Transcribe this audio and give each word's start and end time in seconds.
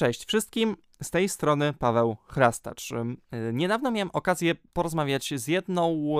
Cześć 0.00 0.26
wszystkim, 0.26 0.76
z 1.02 1.10
tej 1.10 1.28
strony 1.28 1.72
Paweł 1.72 2.16
Chrastacz. 2.28 2.92
Y, 2.92 2.96
niedawno 3.52 3.90
miałem 3.90 4.10
okazję 4.12 4.54
porozmawiać 4.72 5.32
z 5.36 5.48
jedną 5.48 6.16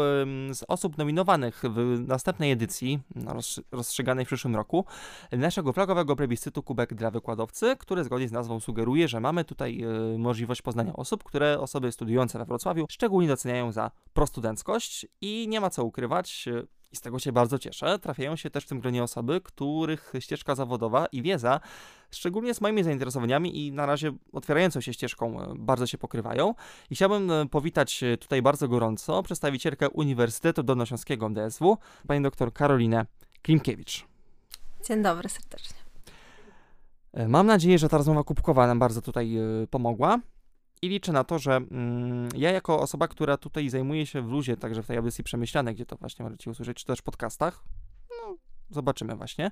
z 0.52 0.64
osób 0.68 0.98
nominowanych 0.98 1.62
w 1.70 2.04
następnej 2.06 2.52
edycji, 2.52 3.00
no, 3.14 3.34
rozstrzyganej 3.72 4.24
w 4.24 4.28
przyszłym 4.28 4.56
roku, 4.56 4.84
naszego 5.32 5.72
flagowego 5.72 6.16
plebiscytu 6.16 6.62
Kubek 6.62 6.94
dla 6.94 7.10
Wykładowcy, 7.10 7.76
który 7.78 8.04
zgodnie 8.04 8.28
z 8.28 8.32
nazwą 8.32 8.60
sugeruje, 8.60 9.08
że 9.08 9.20
mamy 9.20 9.44
tutaj 9.44 9.84
y, 10.14 10.18
możliwość 10.18 10.62
poznania 10.62 10.92
osób, 10.92 11.24
które 11.24 11.60
osoby 11.60 11.92
studiujące 11.92 12.38
we 12.38 12.44
Wrocławiu 12.44 12.86
szczególnie 12.90 13.28
doceniają 13.28 13.72
za 13.72 13.90
prostudenckość 14.12 15.06
i 15.20 15.46
nie 15.48 15.60
ma 15.60 15.70
co 15.70 15.84
ukrywać, 15.84 16.48
y, 16.48 16.79
i 16.92 16.96
z 16.96 17.00
tego 17.00 17.18
się 17.18 17.32
bardzo 17.32 17.58
cieszę, 17.58 17.98
trafiają 17.98 18.36
się 18.36 18.50
też 18.50 18.64
w 18.64 18.68
tym 18.68 18.80
gronie 18.80 19.02
osoby, 19.02 19.40
których 19.40 20.12
ścieżka 20.20 20.54
zawodowa 20.54 21.06
i 21.06 21.22
wiedza, 21.22 21.60
szczególnie 22.10 22.54
z 22.54 22.60
moimi 22.60 22.82
zainteresowaniami 22.82 23.66
i 23.66 23.72
na 23.72 23.86
razie 23.86 24.12
otwierającą 24.32 24.80
się 24.80 24.92
ścieżką, 24.92 25.40
e, 25.40 25.54
bardzo 25.58 25.86
się 25.86 25.98
pokrywają. 25.98 26.54
I 26.90 26.94
chciałbym 26.94 27.30
e, 27.30 27.46
powitać 27.46 28.02
e, 28.02 28.16
tutaj 28.16 28.42
bardzo 28.42 28.68
gorąco 28.68 29.22
przedstawicielkę 29.22 29.88
Uniwersytetu 29.90 30.62
Dolnośląskiego 30.62 31.30
DSW, 31.30 31.78
panią 32.06 32.22
dr 32.22 32.52
Karolinę 32.52 33.06
Klimkiewicz. 33.42 34.06
Dzień 34.84 35.02
dobry 35.02 35.28
serdecznie. 35.28 35.76
Mam 37.28 37.46
nadzieję, 37.46 37.78
że 37.78 37.88
ta 37.88 37.96
rozmowa 37.96 38.24
kubkowa 38.24 38.66
nam 38.66 38.78
bardzo 38.78 39.02
tutaj 39.02 39.36
pomogła. 39.70 40.18
I 40.82 40.88
liczę 40.88 41.12
na 41.12 41.24
to, 41.24 41.38
że 41.38 41.56
mm, 41.56 42.28
ja 42.36 42.50
jako 42.50 42.80
osoba, 42.80 43.08
która 43.08 43.36
tutaj 43.36 43.68
zajmuje 43.68 44.06
się 44.06 44.22
w 44.22 44.30
luzie, 44.30 44.56
także 44.56 44.82
w 44.82 44.86
tej 44.86 44.96
audycji 44.96 45.24
przemyślanej, 45.24 45.74
gdzie 45.74 45.86
to 45.86 45.96
właśnie 45.96 46.22
możecie 46.22 46.50
usłyszeć, 46.50 46.76
czy 46.76 46.84
też 46.84 46.98
w 46.98 47.02
podcastach, 47.02 47.64
no, 48.10 48.36
zobaczymy 48.70 49.16
właśnie, 49.16 49.50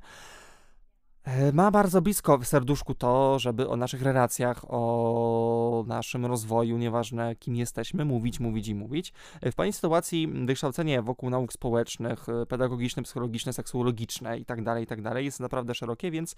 ma 1.53 1.71
bardzo 1.71 2.03
blisko 2.03 2.39
w 2.39 2.47
serduszku 2.47 2.95
to, 2.95 3.39
żeby 3.39 3.69
o 3.69 3.77
naszych 3.77 4.03
relacjach, 4.03 4.65
o 4.69 5.85
naszym 5.87 6.27
rozwoju, 6.27 6.79
nieważne 6.79 7.37
kim 7.37 7.57
jesteśmy, 7.57 8.05
mówić, 8.05 8.41
mówić 8.41 8.69
i 8.69 8.75
mówić. 8.75 9.13
E, 9.41 9.53
w 9.53 9.55
Pani 9.55 9.73
sytuacji 9.73 10.29
wykształcenie 10.29 11.03
wokół 11.03 11.31
nauk 11.31 11.53
społecznych, 11.53 12.29
e, 12.29 12.47
pedagogiczne, 12.47 13.03
psychologiczne, 13.03 13.53
seksuologiczne 13.53 14.39
itd., 14.39 14.65
tak 14.65 14.81
itd. 14.81 15.03
Tak 15.03 15.25
jest 15.25 15.41
naprawdę 15.41 15.75
szerokie, 15.75 16.11
więc 16.11 16.37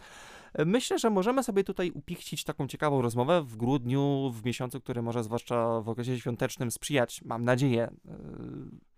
myślę, 0.67 0.99
że 0.99 1.11
możemy 1.11 1.43
sobie 1.43 1.65
tutaj 1.65 1.91
upichcić 1.91 2.45
taką 2.45 2.67
ciekawą 2.67 3.03
rozmowę 3.03 3.43
w 3.43 3.57
grudniu, 3.57 4.31
w 4.35 4.45
miesiącu, 4.45 4.81
który 4.81 5.03
może 5.03 5.25
zwłaszcza 5.25 5.81
w 5.81 5.89
okresie 5.89 6.21
świątecznym 6.21 6.71
sprzyjać, 6.71 7.23
mam 7.25 7.45
nadzieję, 7.45 7.91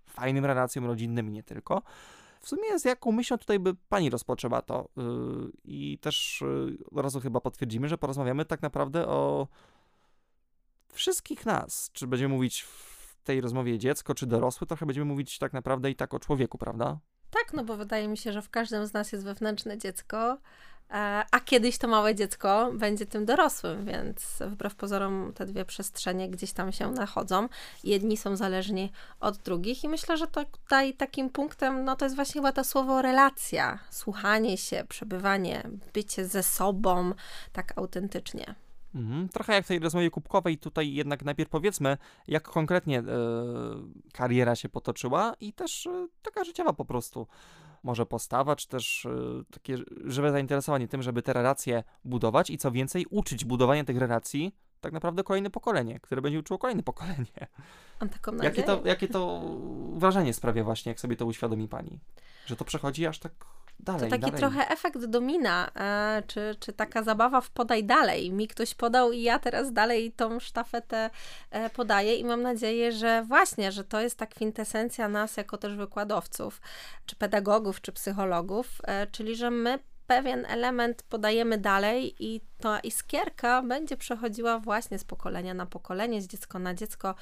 fajnym 0.07 0.45
relacjom 0.45 0.85
rodzinnym 0.85 1.29
i 1.29 1.33
nie 1.33 1.43
tylko 1.43 1.83
w 2.43 2.49
sumie 2.49 2.79
z 2.79 2.85
jaką 2.85 3.13
myślą 3.13 3.39
tutaj 3.39 3.59
by 3.59 3.75
pani 3.75 4.11
rozpoczęła 4.11 4.63
to? 4.63 4.89
Yy, 4.97 5.53
I 5.65 5.99
też 5.99 6.45
od 6.91 7.03
razu 7.03 7.21
chyba 7.21 7.41
potwierdzimy, 7.41 7.89
że 7.89 7.99
porozmawiamy 7.99 8.45
tak 8.45 8.63
naprawdę 8.63 9.07
o 9.09 9.49
wszystkich 10.93 11.47
nas. 11.47 11.91
Czy 11.93 12.07
będziemy 12.07 12.35
mówić 12.35 12.63
w 12.63 13.17
tej 13.25 13.41
rozmowie 13.41 13.79
dziecko, 13.79 14.15
czy 14.15 14.27
dorosły, 14.27 14.67
trochę 14.67 14.87
będziemy 14.87 15.05
mówić 15.05 15.39
tak 15.39 15.53
naprawdę 15.53 15.91
i 15.91 15.97
tak 15.97 16.15
o 16.15 16.19
człowieku, 16.19 16.59
prawda? 16.59 16.99
Tak, 17.31 17.53
no 17.53 17.65
bo 17.65 17.77
wydaje 17.77 18.09
mi 18.09 18.17
się, 18.17 18.33
że 18.33 18.43
w 18.43 18.51
każdym 18.51 18.87
z 18.87 18.93
nas 18.93 19.13
jest 19.13 19.25
wewnętrzne 19.25 19.79
dziecko, 19.79 20.39
a 21.31 21.41
kiedyś 21.45 21.79
to 21.79 21.89
małe 21.89 22.15
dziecko 22.15 22.71
będzie 22.75 23.07
tym 23.07 23.25
dorosłym, 23.25 23.87
więc 23.87 24.39
wbrew 24.47 24.75
pozorom 24.75 25.33
te 25.35 25.47
dwie 25.47 25.65
przestrzenie 25.65 26.31
gdzieś 26.31 26.53
tam 26.53 26.73
się 26.73 26.91
nachodzą. 26.91 27.49
Jedni 27.85 28.17
są 28.17 28.37
zależni 28.37 28.93
od 29.21 29.37
drugich 29.37 29.85
i 29.85 29.89
myślę, 29.89 30.17
że 30.17 30.27
tutaj 30.27 30.95
takim 30.95 31.31
punktem, 31.31 31.85
no 31.85 31.97
to 31.97 32.05
jest 32.05 32.17
właśnie 32.17 32.41
chyba 32.41 32.53
to 32.53 32.65
słowo 32.65 33.03
relacja, 33.03 33.79
słuchanie 33.91 34.57
się, 34.57 34.85
przebywanie, 34.89 35.63
bycie 35.93 36.27
ze 36.27 36.43
sobą 36.43 37.13
tak 37.53 37.73
autentycznie. 37.79 38.55
Mhm. 38.95 39.29
Trochę 39.29 39.53
jak 39.53 39.65
w 39.65 39.69
tej 39.69 39.79
rozmowie 39.79 40.11
kubkowej, 40.11 40.59
tutaj 40.59 40.93
jednak 40.93 41.25
najpierw 41.25 41.51
powiedzmy, 41.51 41.97
jak 42.29 42.43
konkretnie 42.43 42.99
e, 42.99 43.05
kariera 44.13 44.57
się 44.57 44.69
potoczyła 44.69 45.35
i 45.41 45.53
też 45.53 45.87
e, 45.87 46.09
taka 46.23 46.45
życiowa 46.45 46.73
po 46.73 46.85
prostu 46.85 47.27
może 47.83 48.07
postawa, 48.07 48.57
czy 48.57 48.69
też 48.69 49.05
y, 49.05 49.45
takie 49.51 49.77
żywe 50.05 50.33
zainteresowanie 50.33 50.89
tym, 50.89 51.03
żeby 51.03 51.23
te 51.23 51.33
relacje 51.33 51.85
budować 52.05 52.51
i 52.51 52.59
co 52.59 52.71
więcej, 52.71 53.07
uczyć 53.11 53.45
budowania 53.45 53.85
tych 53.85 53.99
relacji 53.99 54.55
tak 54.81 54.93
naprawdę 54.93 55.25
kolejne 55.25 55.51
pokolenie, 55.51 56.01
które 56.01 56.23
będzie 56.23 56.39
uczyło 56.39 56.59
kolejne 56.59 56.83
pokolenie. 56.93 57.47
Mam 58.01 58.09
taką 58.09 58.33
nadzieję. 58.33 58.51
Jakie 58.51 58.63
to, 58.63 58.83
jakie 58.85 59.09
to 59.09 59.43
wrażenie 59.93 60.35
sprawia 60.35 60.65
właśnie, 60.65 60.91
jak 60.91 61.01
sobie 61.01 61.17
to 61.17 61.27
uświadomi 61.27 61.69
pani? 61.69 62.01
Że 62.47 62.57
to 62.57 62.65
przechodzi 62.65 63.07
aż 63.07 63.19
tak 63.19 63.33
dalej, 63.83 64.01
To 64.01 64.09
taki 64.11 64.21
dalej. 64.21 64.39
trochę 64.39 64.69
efekt 64.69 65.05
domina, 65.05 65.71
e, 65.75 66.23
czy, 66.27 66.57
czy 66.61 66.73
taka 66.73 67.03
zabawa 67.03 67.41
w 67.41 67.51
podaj 67.51 67.85
dalej. 67.85 68.33
Mi 68.33 68.49
ktoś 68.49 68.75
podał 68.75 69.13
i 69.13 69.23
ja 69.23 69.39
teraz 69.39 69.73
dalej 69.73 70.13
tą 70.13 70.41
sztafetę 70.41 71.11
e, 71.51 71.71
podaję 71.71 72.17
i 72.17 72.25
mam 72.25 72.43
nadzieję, 72.43 72.93
że 72.93 73.23
właśnie, 73.23 73.73
że 73.73 73.85
to 73.85 74.01
jest 74.01 74.19
ta 74.19 74.27
kwintesencja 74.27 75.09
nas 75.09 75.37
jako 75.37 75.59
też 75.59 75.77
wykładowców, 75.77 76.61
czy 77.07 77.17
pedagogów, 77.17 77.81
czy 77.81 77.93
psychologów, 77.93 78.67
e, 78.85 79.07
czyli 79.07 79.37
że 79.37 79.51
my 79.51 79.79
pewien 80.07 80.47
element 80.47 81.03
podajemy 81.03 81.59
dalej 81.59 82.15
i 82.19 82.41
ta 82.61 82.81
iskierka 82.81 83.63
będzie 83.63 83.97
przechodziła 83.97 84.59
właśnie 84.59 84.99
z 84.99 85.05
pokolenia 85.05 85.55
na 85.55 85.67
pokolenie, 85.67 86.23
z 86.23 86.27
dziecko 86.27 86.59
na 86.59 86.75
dziecko, 86.75 87.15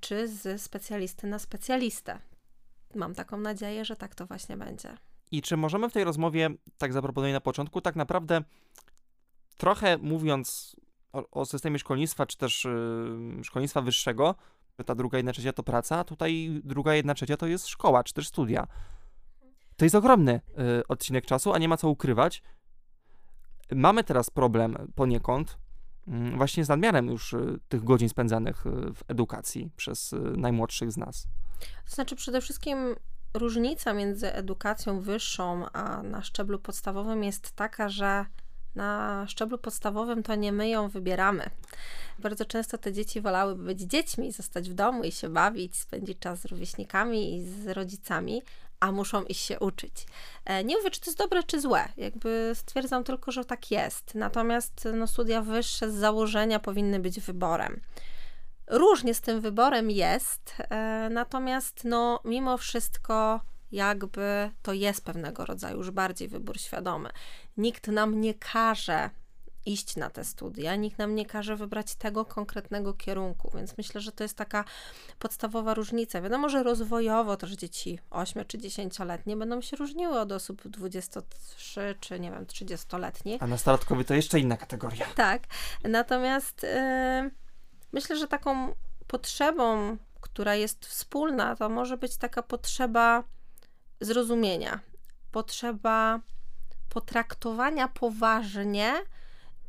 czy 0.00 0.28
z 0.28 0.62
specjalisty 0.62 1.26
na 1.26 1.38
specjalistę. 1.38 2.18
Mam 2.94 3.14
taką 3.14 3.36
nadzieję, 3.40 3.84
że 3.84 3.96
tak 3.96 4.14
to 4.14 4.26
właśnie 4.26 4.56
będzie. 4.56 4.96
I 5.30 5.42
czy 5.42 5.56
możemy 5.56 5.90
w 5.90 5.92
tej 5.92 6.04
rozmowie, 6.04 6.50
tak 6.78 6.92
zaproponuję 6.92 7.32
na 7.32 7.40
początku, 7.40 7.80
tak 7.80 7.96
naprawdę 7.96 8.42
trochę 9.56 9.98
mówiąc 9.98 10.76
o, 11.12 11.30
o 11.30 11.44
systemie 11.44 11.78
szkolnictwa, 11.78 12.26
czy 12.26 12.36
też 12.36 12.64
yy, 12.64 13.44
szkolnictwa 13.44 13.80
wyższego, 13.80 14.34
że 14.78 14.84
ta 14.84 14.94
druga 14.94 15.18
jedna 15.18 15.32
trzecia 15.32 15.52
to 15.52 15.62
praca, 15.62 15.98
a 15.98 16.04
tutaj 16.04 16.60
druga 16.64 16.94
jedna 16.94 17.14
trzecia 17.14 17.36
to 17.36 17.46
jest 17.46 17.66
szkoła, 17.66 18.04
czy 18.04 18.14
też 18.14 18.28
studia. 18.28 18.66
To 19.76 19.84
jest 19.84 19.94
ogromny 19.94 20.40
yy, 20.56 20.82
odcinek 20.88 21.26
czasu, 21.26 21.52
a 21.52 21.58
nie 21.58 21.68
ma 21.68 21.76
co 21.76 21.88
ukrywać. 21.88 22.42
Mamy 23.72 24.04
teraz 24.04 24.30
problem 24.30 24.92
poniekąd 24.94 25.58
yy, 26.06 26.36
właśnie 26.36 26.64
z 26.64 26.68
nadmiarem 26.68 27.06
już 27.06 27.32
y, 27.32 27.60
tych 27.68 27.84
godzin 27.84 28.08
spędzanych 28.08 28.66
y, 28.66 28.70
w 28.94 29.02
edukacji 29.08 29.70
przez 29.76 30.14
najmłodszych 30.36 30.92
z 30.92 30.96
nas. 30.96 31.28
To 31.88 31.94
znaczy 31.94 32.16
przede 32.16 32.40
wszystkim 32.40 32.94
różnica 33.34 33.92
między 33.92 34.32
edukacją 34.32 35.00
wyższą 35.00 35.66
a 35.72 36.02
na 36.02 36.22
szczeblu 36.22 36.58
podstawowym 36.58 37.24
jest 37.24 37.52
taka, 37.52 37.88
że 37.88 38.26
na 38.74 39.24
szczeblu 39.28 39.58
podstawowym 39.58 40.22
to 40.22 40.34
nie 40.34 40.52
my 40.52 40.68
ją 40.68 40.88
wybieramy. 40.88 41.50
Bardzo 42.18 42.44
często 42.44 42.78
te 42.78 42.92
dzieci 42.92 43.20
wolałyby 43.20 43.64
być 43.64 43.80
dziećmi, 43.80 44.32
zostać 44.32 44.70
w 44.70 44.74
domu 44.74 45.04
i 45.04 45.12
się 45.12 45.28
bawić, 45.28 45.76
spędzić 45.76 46.18
czas 46.18 46.40
z 46.40 46.44
rówieśnikami 46.44 47.36
i 47.36 47.44
z 47.44 47.68
rodzicami, 47.68 48.42
a 48.80 48.92
muszą 48.92 49.22
iść 49.22 49.46
się 49.46 49.58
uczyć. 49.58 50.06
E, 50.44 50.64
nie 50.64 50.76
mówię, 50.76 50.90
czy 50.90 51.00
to 51.00 51.06
jest 51.06 51.18
dobre, 51.18 51.42
czy 51.42 51.60
złe. 51.60 51.88
Jakby 51.96 52.52
stwierdzam 52.54 53.04
tylko, 53.04 53.32
że 53.32 53.44
tak 53.44 53.70
jest. 53.70 54.14
Natomiast 54.14 54.88
no, 54.94 55.06
studia 55.06 55.42
wyższe 55.42 55.90
z 55.90 55.94
założenia 55.94 56.58
powinny 56.58 57.00
być 57.00 57.20
wyborem. 57.20 57.80
Różnie 58.70 59.14
z 59.14 59.20
tym 59.20 59.40
wyborem 59.40 59.90
jest, 59.90 60.54
e, 60.58 61.08
natomiast 61.10 61.84
no, 61.84 62.20
mimo 62.24 62.56
wszystko 62.56 63.40
jakby 63.72 64.50
to 64.62 64.72
jest 64.72 65.04
pewnego 65.04 65.46
rodzaju 65.46 65.76
już 65.76 65.90
bardziej 65.90 66.28
wybór 66.28 66.60
świadomy. 66.60 67.10
Nikt 67.56 67.88
nam 67.88 68.20
nie 68.20 68.34
każe 68.34 69.10
iść 69.66 69.96
na 69.96 70.10
te 70.10 70.24
studia, 70.24 70.76
nikt 70.76 70.98
nam 70.98 71.14
nie 71.14 71.26
każe 71.26 71.56
wybrać 71.56 71.94
tego 71.94 72.24
konkretnego 72.24 72.94
kierunku, 72.94 73.50
więc 73.54 73.78
myślę, 73.78 74.00
że 74.00 74.12
to 74.12 74.24
jest 74.24 74.36
taka 74.36 74.64
podstawowa 75.18 75.74
różnica. 75.74 76.20
Wiadomo, 76.20 76.48
że 76.48 76.62
rozwojowo 76.62 77.36
też 77.36 77.50
dzieci 77.50 77.98
8 78.10 78.44
czy 78.46 78.58
10-letnie 78.58 79.36
będą 79.36 79.60
się 79.60 79.76
różniły 79.76 80.20
od 80.20 80.32
osób 80.32 80.68
23 80.68 81.94
czy 82.00 82.20
nie 82.20 82.30
wiem, 82.30 82.46
30-letnich. 82.46 83.36
A 83.40 83.46
nastolatkowie 83.46 84.04
to 84.04 84.14
jeszcze 84.14 84.40
inna 84.40 84.56
kategoria. 84.56 85.06
Tak, 85.16 85.42
natomiast... 85.84 86.62
Yy 86.62 87.49
Myślę, 87.92 88.16
że 88.16 88.28
taką 88.28 88.74
potrzebą, 89.06 89.96
która 90.20 90.54
jest 90.54 90.86
wspólna, 90.86 91.56
to 91.56 91.68
może 91.68 91.96
być 91.96 92.16
taka 92.16 92.42
potrzeba 92.42 93.24
zrozumienia, 94.00 94.80
potrzeba 95.32 96.20
potraktowania 96.88 97.88
poważnie 97.88 98.94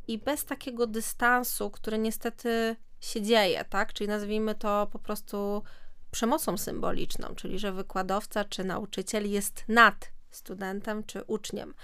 i 0.08 0.18
bez 0.18 0.44
takiego 0.44 0.86
dystansu, 0.86 1.70
który 1.70 1.98
niestety 1.98 2.76
się 3.00 3.22
dzieje, 3.22 3.64
tak? 3.64 3.92
Czyli 3.92 4.08
nazwijmy 4.08 4.54
to 4.54 4.88
po 4.92 4.98
prostu 4.98 5.62
przemocą 6.10 6.58
symboliczną, 6.58 7.34
czyli 7.34 7.58
że 7.58 7.72
wykładowca 7.72 8.44
czy 8.44 8.64
nauczyciel 8.64 9.30
jest 9.30 9.64
nad 9.68 10.12
studentem 10.30 11.04
czy 11.04 11.24
uczniem. 11.26 11.74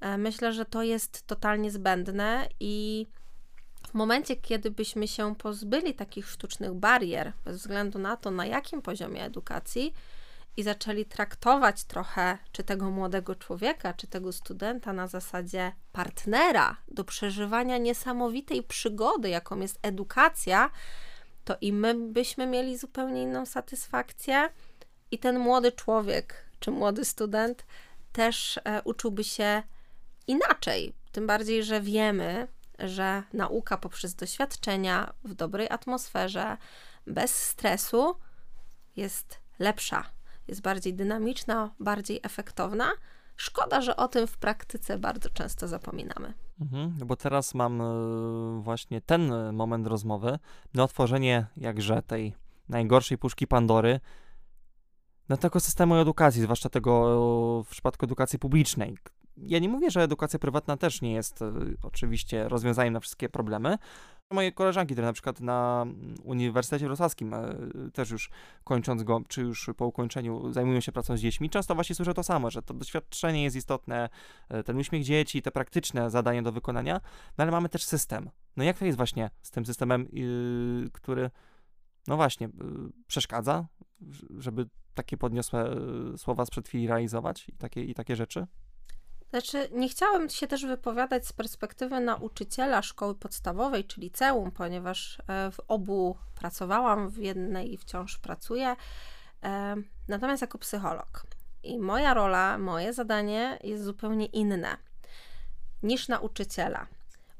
E, 0.00 0.18
myślę, 0.18 0.52
że 0.52 0.64
to 0.64 0.82
jest 0.82 1.26
totalnie 1.26 1.70
zbędne 1.70 2.48
i 2.60 3.06
w 3.92 3.94
momencie, 3.94 4.36
kiedy 4.36 4.70
byśmy 4.70 5.08
się 5.08 5.34
pozbyli 5.34 5.94
takich 5.94 6.28
sztucznych 6.28 6.74
barier, 6.74 7.32
bez 7.44 7.56
względu 7.56 7.98
na 7.98 8.16
to, 8.16 8.30
na 8.30 8.46
jakim 8.46 8.82
poziomie 8.82 9.24
edukacji, 9.24 9.94
i 10.56 10.62
zaczęli 10.62 11.04
traktować 11.04 11.84
trochę 11.84 12.38
czy 12.52 12.64
tego 12.64 12.90
młodego 12.90 13.34
człowieka, 13.34 13.94
czy 13.94 14.06
tego 14.06 14.32
studenta 14.32 14.92
na 14.92 15.06
zasadzie 15.06 15.72
partnera 15.92 16.76
do 16.88 17.04
przeżywania 17.04 17.78
niesamowitej 17.78 18.62
przygody, 18.62 19.28
jaką 19.28 19.60
jest 19.60 19.78
edukacja, 19.82 20.70
to 21.44 21.56
i 21.60 21.72
my 21.72 21.94
byśmy 21.94 22.46
mieli 22.46 22.78
zupełnie 22.78 23.22
inną 23.22 23.46
satysfakcję, 23.46 24.50
i 25.10 25.18
ten 25.18 25.38
młody 25.38 25.72
człowiek, 25.72 26.34
czy 26.60 26.70
młody 26.70 27.04
student 27.04 27.64
też 28.12 28.60
e, 28.64 28.82
uczyłby 28.82 29.24
się 29.24 29.62
inaczej. 30.26 30.94
Tym 31.12 31.26
bardziej, 31.26 31.64
że 31.64 31.80
wiemy, 31.80 32.48
że 32.78 33.22
nauka 33.32 33.76
poprzez 33.76 34.14
doświadczenia 34.14 35.12
w 35.24 35.34
dobrej 35.34 35.70
atmosferze, 35.70 36.56
bez 37.06 37.34
stresu 37.34 38.14
jest 38.96 39.40
lepsza, 39.58 40.04
jest 40.48 40.62
bardziej 40.62 40.94
dynamiczna, 40.94 41.70
bardziej 41.80 42.20
efektowna. 42.22 42.90
Szkoda, 43.36 43.80
że 43.80 43.96
o 43.96 44.08
tym 44.08 44.26
w 44.26 44.38
praktyce 44.38 44.98
bardzo 44.98 45.30
często 45.30 45.68
zapominamy. 45.68 46.34
Mhm, 46.60 46.94
bo 47.06 47.16
teraz 47.16 47.54
mam 47.54 47.80
e, 47.80 47.84
właśnie 48.62 49.00
ten 49.00 49.52
moment 49.52 49.86
rozmowy 49.86 50.38
na 50.74 50.82
otworzenie 50.84 51.46
jakże 51.56 52.02
tej 52.02 52.34
najgorszej 52.68 53.18
puszki 53.18 53.46
Pandory 53.46 54.00
na 55.28 55.36
tego 55.36 55.60
systemu 55.60 55.96
edukacji, 55.96 56.42
zwłaszcza 56.42 56.68
tego 56.68 57.62
w 57.62 57.68
przypadku 57.68 58.04
edukacji 58.04 58.38
publicznej. 58.38 58.96
Ja 59.36 59.58
nie 59.58 59.68
mówię, 59.68 59.90
że 59.90 60.02
edukacja 60.02 60.38
prywatna 60.38 60.76
też 60.76 61.02
nie 61.02 61.12
jest 61.12 61.42
e, 61.42 61.52
oczywiście 61.82 62.48
rozwiązaniem 62.48 62.92
na 62.92 63.00
wszystkie 63.00 63.28
problemy. 63.28 63.78
Moje 64.30 64.52
koleżanki, 64.52 64.94
które 64.94 65.06
na 65.06 65.12
przykład 65.12 65.40
na 65.40 65.86
Uniwersytecie 66.24 66.86
Wrocławskim, 66.86 67.34
e, 67.34 67.56
też 67.92 68.10
już 68.10 68.30
kończąc 68.64 69.02
go, 69.02 69.20
czy 69.28 69.40
już 69.40 69.70
po 69.76 69.86
ukończeniu, 69.86 70.52
zajmują 70.52 70.80
się 70.80 70.92
pracą 70.92 71.16
z 71.16 71.20
dziećmi, 71.20 71.50
często 71.50 71.74
właśnie 71.74 71.96
słyszę 71.96 72.14
to 72.14 72.22
samo, 72.22 72.50
że 72.50 72.62
to 72.62 72.74
doświadczenie 72.74 73.42
jest 73.42 73.56
istotne, 73.56 74.08
e, 74.48 74.62
ten 74.62 74.76
uśmiech 74.76 75.04
dzieci, 75.04 75.42
te 75.42 75.50
praktyczne 75.50 76.10
zadania 76.10 76.42
do 76.42 76.52
wykonania, 76.52 77.00
no 77.38 77.42
ale 77.42 77.50
mamy 77.50 77.68
też 77.68 77.84
system. 77.84 78.30
No 78.56 78.64
jak 78.64 78.78
to 78.78 78.84
jest 78.84 78.96
właśnie 78.96 79.30
z 79.42 79.50
tym 79.50 79.66
systemem, 79.66 80.08
który, 80.92 81.30
no 82.08 82.16
właśnie, 82.16 82.48
przeszkadza, 83.06 83.66
żeby 84.38 84.66
takie 84.94 85.16
podniosłe 85.16 85.76
słowa 86.16 86.46
sprzed 86.46 86.68
chwili 86.68 86.86
realizować 86.86 87.48
i 87.48 87.56
takie, 87.56 87.84
i 87.84 87.94
takie 87.94 88.16
rzeczy? 88.16 88.46
Znaczy, 89.32 89.68
nie 89.72 89.88
chciałam 89.88 90.28
się 90.28 90.46
też 90.46 90.66
wypowiadać 90.66 91.26
z 91.26 91.32
perspektywy 91.32 92.00
nauczyciela 92.00 92.82
szkoły 92.82 93.14
podstawowej, 93.14 93.84
czy 93.84 94.00
liceum, 94.00 94.50
ponieważ 94.50 95.18
e, 95.18 95.50
w 95.50 95.60
obu 95.68 96.16
pracowałam, 96.34 97.10
w 97.10 97.16
jednej 97.16 97.78
wciąż 97.78 98.18
pracuję, 98.18 98.76
e, 99.44 99.76
natomiast 100.08 100.40
jako 100.40 100.58
psycholog. 100.58 101.26
I 101.62 101.78
moja 101.78 102.14
rola, 102.14 102.58
moje 102.58 102.92
zadanie 102.92 103.58
jest 103.64 103.84
zupełnie 103.84 104.26
inne 104.26 104.76
niż 105.82 106.08
nauczyciela. 106.08 106.86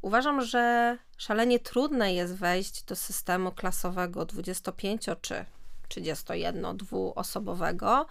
Uważam, 0.03 0.41
że 0.45 0.99
szalenie 1.17 1.61
trudne 1.61 2.15
jest 2.15 2.35
wejść 2.35 2.85
do 2.85 2.97
systemu 2.97 3.53
klasowego 3.53 4.25
25 4.25 5.07
czy 5.21 5.45
31 5.89 6.77
dwuosobowego, 6.77 8.07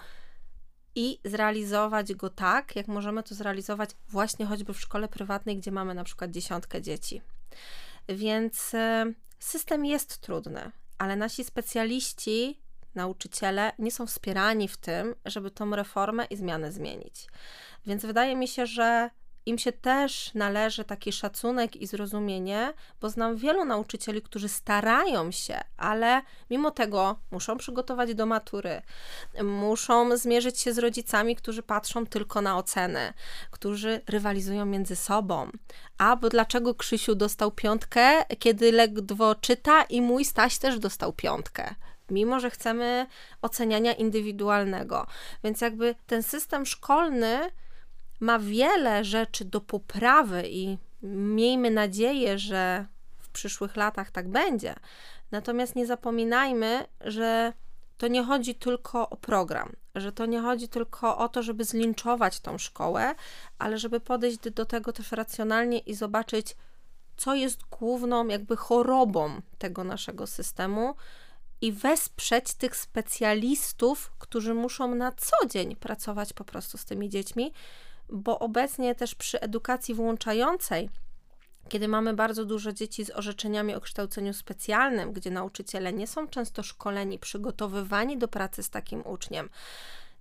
i 0.95 1.19
zrealizować 1.25 2.13
go 2.13 2.29
tak, 2.29 2.75
jak 2.75 2.87
możemy 2.87 3.23
to 3.23 3.35
zrealizować 3.35 3.89
właśnie 4.09 4.45
choćby 4.45 4.73
w 4.73 4.79
szkole 4.79 5.07
prywatnej, 5.07 5.57
gdzie 5.57 5.71
mamy 5.71 5.93
na 5.93 6.03
przykład 6.03 6.31
dziesiątkę 6.31 6.81
dzieci. 6.81 7.21
Więc 8.09 8.73
e, 8.73 9.13
system 9.39 9.85
jest 9.85 10.17
trudny, 10.17 10.71
ale 10.97 11.15
nasi 11.15 11.43
specjaliści, 11.43 12.61
nauczyciele 12.95 13.71
nie 13.79 13.91
są 13.91 14.07
wspierani 14.07 14.67
w 14.67 14.77
tym, 14.77 15.15
żeby 15.25 15.51
tą 15.51 15.75
reformę 15.75 16.25
i 16.25 16.35
zmianę 16.35 16.71
zmienić. 16.71 17.27
Więc 17.85 18.05
wydaje 18.05 18.35
mi 18.35 18.47
się, 18.47 18.65
że 18.65 19.09
im 19.45 19.57
się 19.57 19.71
też 19.71 20.33
należy 20.33 20.83
taki 20.83 21.11
szacunek 21.11 21.75
i 21.75 21.87
zrozumienie, 21.87 22.73
bo 23.01 23.09
znam 23.09 23.37
wielu 23.37 23.65
nauczycieli, 23.65 24.21
którzy 24.21 24.49
starają 24.49 25.31
się, 25.31 25.59
ale 25.77 26.21
mimo 26.49 26.71
tego 26.71 27.19
muszą 27.31 27.57
przygotować 27.57 28.15
do 28.15 28.25
matury, 28.25 28.81
muszą 29.43 30.17
zmierzyć 30.17 30.59
się 30.59 30.73
z 30.73 30.77
rodzicami, 30.77 31.35
którzy 31.35 31.63
patrzą 31.63 32.05
tylko 32.05 32.41
na 32.41 32.57
oceny, 32.57 33.13
którzy 33.51 34.01
rywalizują 34.07 34.65
między 34.65 34.95
sobą. 34.95 35.49
A 35.97 36.15
bo 36.15 36.29
dlaczego 36.29 36.75
Krzysiu 36.75 37.15
dostał 37.15 37.51
piątkę, 37.51 38.25
kiedy 38.39 38.71
ledwo 38.71 39.35
czyta 39.35 39.83
i 39.83 40.01
mój 40.01 40.25
Staś 40.25 40.57
też 40.57 40.79
dostał 40.79 41.13
piątkę? 41.13 41.75
mimo 42.11 42.39
że 42.39 42.49
chcemy 42.49 43.07
oceniania 43.41 43.93
indywidualnego. 43.93 45.07
Więc 45.43 45.61
jakby 45.61 45.95
ten 46.07 46.23
system 46.23 46.65
szkolny 46.65 47.51
ma 48.21 48.39
wiele 48.39 49.05
rzeczy 49.05 49.45
do 49.45 49.61
poprawy 49.61 50.43
i 50.49 50.77
miejmy 51.03 51.71
nadzieję, 51.71 52.39
że 52.39 52.85
w 53.17 53.29
przyszłych 53.29 53.75
latach 53.75 54.11
tak 54.11 54.29
będzie. 54.29 54.75
Natomiast 55.31 55.75
nie 55.75 55.85
zapominajmy, 55.85 56.85
że 57.01 57.53
to 57.97 58.07
nie 58.07 58.23
chodzi 58.23 58.55
tylko 58.55 59.09
o 59.09 59.17
program, 59.17 59.71
że 59.95 60.11
to 60.11 60.25
nie 60.25 60.41
chodzi 60.41 60.69
tylko 60.69 61.17
o 61.17 61.29
to, 61.29 61.43
żeby 61.43 61.65
zlinczować 61.65 62.39
tą 62.39 62.57
szkołę, 62.57 63.15
ale 63.59 63.77
żeby 63.77 63.99
podejść 63.99 64.37
do 64.37 64.65
tego 64.65 64.93
też 64.93 65.11
racjonalnie 65.11 65.79
i 65.79 65.93
zobaczyć, 65.93 66.55
co 67.17 67.35
jest 67.35 67.59
główną 67.79 68.27
jakby 68.27 68.55
chorobą 68.55 69.41
tego 69.57 69.83
naszego 69.83 70.27
systemu 70.27 70.95
i 71.61 71.71
wesprzeć 71.71 72.53
tych 72.53 72.75
specjalistów, 72.75 74.11
którzy 74.19 74.53
muszą 74.53 74.95
na 74.95 75.11
co 75.11 75.45
dzień 75.47 75.75
pracować 75.75 76.33
po 76.33 76.43
prostu 76.43 76.77
z 76.77 76.85
tymi 76.85 77.09
dziećmi, 77.09 77.53
bo 78.11 78.39
obecnie 78.39 78.95
też 78.95 79.15
przy 79.15 79.41
edukacji 79.41 79.93
włączającej, 79.93 80.89
kiedy 81.69 81.87
mamy 81.87 82.13
bardzo 82.13 82.45
dużo 82.45 82.73
dzieci 82.73 83.05
z 83.05 83.09
orzeczeniami 83.09 83.75
o 83.75 83.81
kształceniu 83.81 84.33
specjalnym, 84.33 85.13
gdzie 85.13 85.31
nauczyciele 85.31 85.93
nie 85.93 86.07
są 86.07 86.27
często 86.27 86.63
szkoleni, 86.63 87.19
przygotowywani 87.19 88.17
do 88.17 88.27
pracy 88.27 88.63
z 88.63 88.69
takim 88.69 89.07
uczniem, 89.07 89.49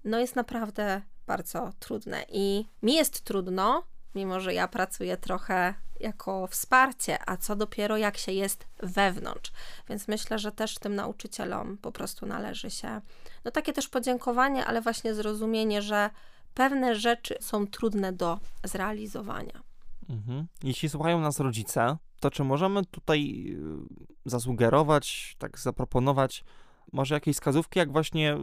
no 0.04 0.18
jest 0.18 0.36
naprawdę 0.36 1.02
bardzo 1.26 1.72
trudne. 1.78 2.24
I 2.28 2.64
mi 2.82 2.94
jest 2.94 3.20
trudno, 3.24 3.82
mimo 4.14 4.40
że 4.40 4.54
ja 4.54 4.68
pracuję 4.68 5.16
trochę 5.16 5.74
jako 6.00 6.46
wsparcie, 6.46 7.18
a 7.26 7.36
co 7.36 7.56
dopiero 7.56 7.96
jak 7.96 8.16
się 8.16 8.32
jest 8.32 8.66
wewnątrz. 8.82 9.52
Więc 9.88 10.08
myślę, 10.08 10.38
że 10.38 10.52
też 10.52 10.74
tym 10.74 10.94
nauczycielom 10.94 11.78
po 11.78 11.92
prostu 11.92 12.26
należy 12.26 12.70
się 12.70 13.00
no 13.44 13.50
takie 13.50 13.72
też 13.72 13.88
podziękowanie, 13.88 14.66
ale 14.66 14.80
właśnie 14.80 15.14
zrozumienie, 15.14 15.82
że 15.82 16.10
pewne 16.54 16.94
rzeczy 16.94 17.34
są 17.40 17.66
trudne 17.66 18.12
do 18.12 18.40
zrealizowania. 18.64 19.62
Mhm. 20.08 20.46
Jeśli 20.62 20.88
słuchają 20.88 21.20
nas 21.20 21.40
rodzice, 21.40 21.96
to 22.20 22.30
czy 22.30 22.44
możemy 22.44 22.84
tutaj 22.84 23.44
y, 23.48 24.30
zasugerować, 24.30 25.36
tak 25.38 25.58
zaproponować 25.58 26.44
może 26.92 27.14
jakieś 27.14 27.36
wskazówki, 27.36 27.78
jak 27.78 27.92
właśnie 27.92 28.34
y, 28.34 28.38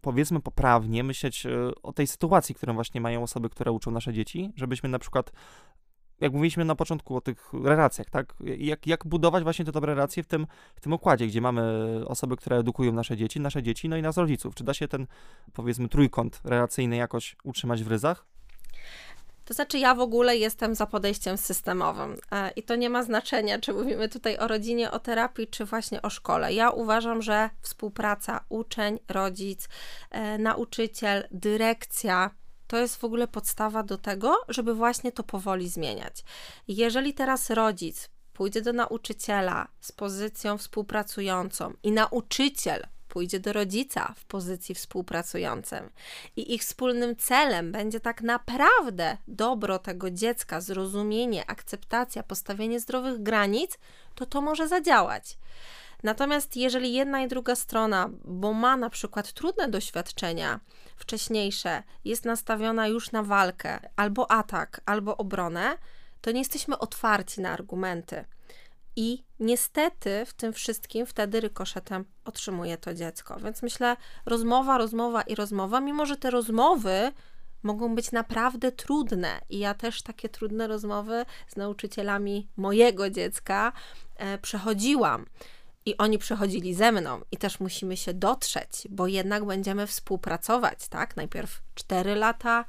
powiedzmy 0.00 0.40
poprawnie 0.40 1.04
myśleć 1.04 1.46
y, 1.46 1.50
o 1.82 1.92
tej 1.92 2.06
sytuacji, 2.06 2.54
którą 2.54 2.74
właśnie 2.74 3.00
mają 3.00 3.22
osoby, 3.22 3.50
które 3.50 3.72
uczą 3.72 3.90
nasze 3.90 4.12
dzieci, 4.12 4.52
żebyśmy 4.56 4.88
na 4.88 4.98
przykład 4.98 5.32
jak 6.20 6.32
mówiliśmy 6.32 6.64
na 6.64 6.74
początku 6.74 7.16
o 7.16 7.20
tych 7.20 7.52
relacjach, 7.64 8.10
tak? 8.10 8.34
Jak, 8.58 8.86
jak 8.86 9.06
budować 9.06 9.42
właśnie 9.42 9.64
te 9.64 9.72
dobre 9.72 9.94
relacje 9.94 10.22
w 10.22 10.26
tym, 10.26 10.46
w 10.76 10.80
tym 10.80 10.92
układzie, 10.92 11.26
gdzie 11.26 11.40
mamy 11.40 11.62
osoby, 12.06 12.36
które 12.36 12.56
edukują 12.56 12.92
nasze 12.92 13.16
dzieci, 13.16 13.40
nasze 13.40 13.62
dzieci, 13.62 13.88
no 13.88 13.96
i 13.96 14.02
nas 14.02 14.16
rodziców. 14.16 14.54
Czy 14.54 14.64
da 14.64 14.74
się 14.74 14.88
ten, 14.88 15.06
powiedzmy, 15.52 15.88
trójkąt 15.88 16.40
relacyjny 16.44 16.96
jakoś 16.96 17.36
utrzymać 17.44 17.84
w 17.84 17.88
ryzach? 17.88 18.26
To 19.44 19.54
znaczy, 19.54 19.78
ja 19.78 19.94
w 19.94 20.00
ogóle 20.00 20.36
jestem 20.36 20.74
za 20.74 20.86
podejściem 20.86 21.38
systemowym 21.38 22.16
e, 22.32 22.50
i 22.50 22.62
to 22.62 22.76
nie 22.76 22.90
ma 22.90 23.02
znaczenia, 23.02 23.58
czy 23.58 23.72
mówimy 23.72 24.08
tutaj 24.08 24.38
o 24.38 24.48
rodzinie, 24.48 24.90
o 24.90 24.98
terapii, 24.98 25.48
czy 25.48 25.64
właśnie 25.64 26.02
o 26.02 26.10
szkole. 26.10 26.52
Ja 26.52 26.70
uważam, 26.70 27.22
że 27.22 27.50
współpraca 27.60 28.44
uczeń, 28.48 28.98
rodzic, 29.08 29.68
e, 30.10 30.38
nauczyciel, 30.38 31.28
dyrekcja 31.30 32.30
to 32.74 32.78
jest 32.78 32.96
w 32.96 33.04
ogóle 33.04 33.28
podstawa 33.28 33.82
do 33.82 33.98
tego, 33.98 34.36
żeby 34.48 34.74
właśnie 34.74 35.12
to 35.12 35.22
powoli 35.22 35.68
zmieniać. 35.68 36.24
Jeżeli 36.68 37.14
teraz 37.14 37.50
rodzic 37.50 38.08
pójdzie 38.32 38.62
do 38.62 38.72
nauczyciela 38.72 39.68
z 39.80 39.92
pozycją 39.92 40.58
współpracującą 40.58 41.72
i 41.82 41.92
nauczyciel 41.92 42.86
pójdzie 43.08 43.40
do 43.40 43.52
rodzica 43.52 44.14
w 44.16 44.24
pozycji 44.24 44.74
współpracującym 44.74 45.90
i 46.36 46.54
ich 46.54 46.62
wspólnym 46.62 47.16
celem 47.16 47.72
będzie 47.72 48.00
tak 48.00 48.22
naprawdę 48.22 49.16
dobro 49.28 49.78
tego 49.78 50.10
dziecka, 50.10 50.60
zrozumienie, 50.60 51.50
akceptacja, 51.50 52.22
postawienie 52.22 52.80
zdrowych 52.80 53.22
granic, 53.22 53.78
to 54.14 54.26
to 54.26 54.40
może 54.40 54.68
zadziałać. 54.68 55.38
Natomiast 56.04 56.56
jeżeli 56.56 56.92
jedna 56.92 57.22
i 57.22 57.28
druga 57.28 57.56
strona, 57.56 58.10
bo 58.24 58.52
ma 58.52 58.76
na 58.76 58.90
przykład 58.90 59.32
trudne 59.32 59.68
doświadczenia 59.68 60.60
wcześniejsze, 60.96 61.82
jest 62.04 62.24
nastawiona 62.24 62.88
już 62.88 63.12
na 63.12 63.22
walkę, 63.22 63.90
albo 63.96 64.30
atak, 64.30 64.80
albo 64.86 65.16
obronę, 65.16 65.78
to 66.20 66.32
nie 66.32 66.38
jesteśmy 66.38 66.78
otwarci 66.78 67.40
na 67.40 67.50
argumenty. 67.50 68.24
I 68.96 69.24
niestety 69.40 70.26
w 70.26 70.34
tym 70.34 70.52
wszystkim 70.52 71.06
wtedy 71.06 71.40
rykoszetem 71.40 72.04
otrzymuje 72.24 72.76
to 72.76 72.94
dziecko. 72.94 73.40
Więc 73.40 73.62
myślę, 73.62 73.96
rozmowa, 74.26 74.78
rozmowa 74.78 75.22
i 75.22 75.34
rozmowa, 75.34 75.80
mimo 75.80 76.06
że 76.06 76.16
te 76.16 76.30
rozmowy 76.30 77.12
mogą 77.62 77.94
być 77.94 78.12
naprawdę 78.12 78.72
trudne. 78.72 79.40
I 79.50 79.58
ja 79.58 79.74
też 79.74 80.02
takie 80.02 80.28
trudne 80.28 80.66
rozmowy 80.66 81.24
z 81.48 81.56
nauczycielami 81.56 82.48
mojego 82.56 83.10
dziecka 83.10 83.72
e, 84.16 84.38
przechodziłam. 84.38 85.26
I 85.86 85.96
oni 85.96 86.18
przechodzili 86.18 86.74
ze 86.74 86.92
mną, 86.92 87.20
i 87.32 87.36
też 87.36 87.60
musimy 87.60 87.96
się 87.96 88.14
dotrzeć, 88.14 88.88
bo 88.90 89.06
jednak 89.06 89.44
będziemy 89.44 89.86
współpracować, 89.86 90.88
tak? 90.88 91.16
Najpierw 91.16 91.62
4 91.74 92.14
lata, 92.14 92.64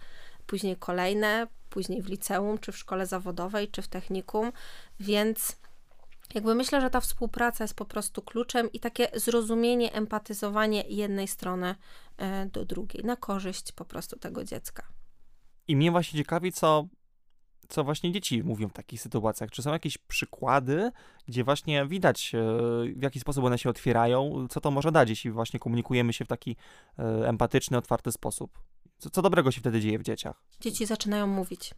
później 0.47 0.77
kolejne, 0.77 1.47
później 1.69 2.01
w 2.01 2.07
liceum, 2.07 2.57
czy 2.57 2.71
w 2.71 2.77
szkole 2.77 3.05
zawodowej, 3.05 3.67
czy 3.67 3.81
w 3.81 3.87
technikum, 3.87 4.51
więc 4.99 5.57
jakby 6.33 6.55
myślę, 6.55 6.81
że 6.81 6.89
ta 6.89 6.99
współpraca 6.99 7.63
jest 7.63 7.73
po 7.73 7.85
prostu 7.85 8.21
kluczem 8.21 8.71
i 8.71 8.79
takie 8.79 9.07
zrozumienie, 9.13 9.93
empatyzowanie 9.93 10.83
jednej 10.87 11.27
strony 11.27 11.75
e, 12.17 12.45
do 12.45 12.65
drugiej, 12.65 13.03
na 13.03 13.15
korzyść 13.15 13.71
po 13.71 13.85
prostu 13.85 14.19
tego 14.19 14.43
dziecka. 14.43 14.87
I 15.67 15.75
mnie 15.75 15.91
właśnie 15.91 16.19
ciekawi, 16.19 16.51
co, 16.51 16.87
co 17.69 17.83
właśnie 17.83 18.11
dzieci 18.11 18.43
mówią 18.43 18.67
w 18.67 18.73
takich 18.73 19.01
sytuacjach. 19.01 19.51
Czy 19.51 19.61
są 19.61 19.71
jakieś 19.71 19.97
przykłady, 19.97 20.91
gdzie 21.27 21.43
właśnie 21.43 21.85
widać, 21.85 22.31
e, 22.35 22.39
w 22.95 23.01
jaki 23.01 23.19
sposób 23.19 23.43
one 23.43 23.57
się 23.57 23.69
otwierają, 23.69 24.47
co 24.49 24.61
to 24.61 24.71
może 24.71 24.91
dać, 24.91 25.09
jeśli 25.09 25.31
właśnie 25.31 25.59
komunikujemy 25.59 26.13
się 26.13 26.25
w 26.25 26.27
taki 26.27 26.55
e, 26.99 27.29
empatyczny, 27.29 27.77
otwarty 27.77 28.11
sposób? 28.11 28.59
Co, 28.97 29.09
co 29.09 29.21
dobrego 29.21 29.51
się 29.51 29.59
wtedy 29.59 29.81
dzieje 29.81 29.99
w 29.99 30.03
dzieciach? 30.03 30.41
Dzieci 30.59 30.85
zaczynają 30.85 31.27
mówić. 31.27 31.73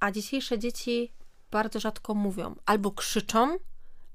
a 0.00 0.10
dzisiejsze 0.12 0.58
dzieci 0.58 1.12
bardzo 1.50 1.80
rzadko 1.80 2.14
mówią. 2.14 2.54
Albo 2.66 2.90
krzyczą, 2.90 3.58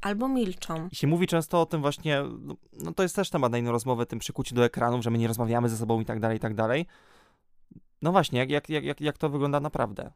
albo 0.02 0.28
milczą. 0.28 0.90
I 0.92 0.96
się 0.96 1.08
mówi 1.08 1.28
często 1.28 1.62
o 1.62 1.66
tym 1.66 1.82
właśnie, 1.82 2.24
no, 2.40 2.56
no 2.74 2.94
to 2.94 3.04
jest 3.04 3.16
też 3.16 3.30
temat 3.30 3.52
na 3.52 3.58
inną 3.58 3.72
rozmowę, 3.72 4.06
tym 4.06 4.20
przykuciu 4.20 4.56
do 4.56 4.66
ekranów, 4.66 5.04
że 5.04 5.10
my 5.10 5.18
nie 5.18 5.28
rozmawiamy 5.28 5.70
ze 5.70 5.78
sobą 5.78 6.00
i 6.00 6.06
tak 6.06 6.20
dalej, 6.20 6.38
i 6.38 6.40
tak 6.40 6.56
dalej. 6.56 6.86
No 8.01 8.12
właśnie, 8.12 8.39
jak, 8.39 8.70
jak, 8.70 8.84
jak, 8.84 9.01
jak 9.01 9.18
to 9.18 9.30
wygląda 9.30 9.60
naprawdę? 9.60 10.12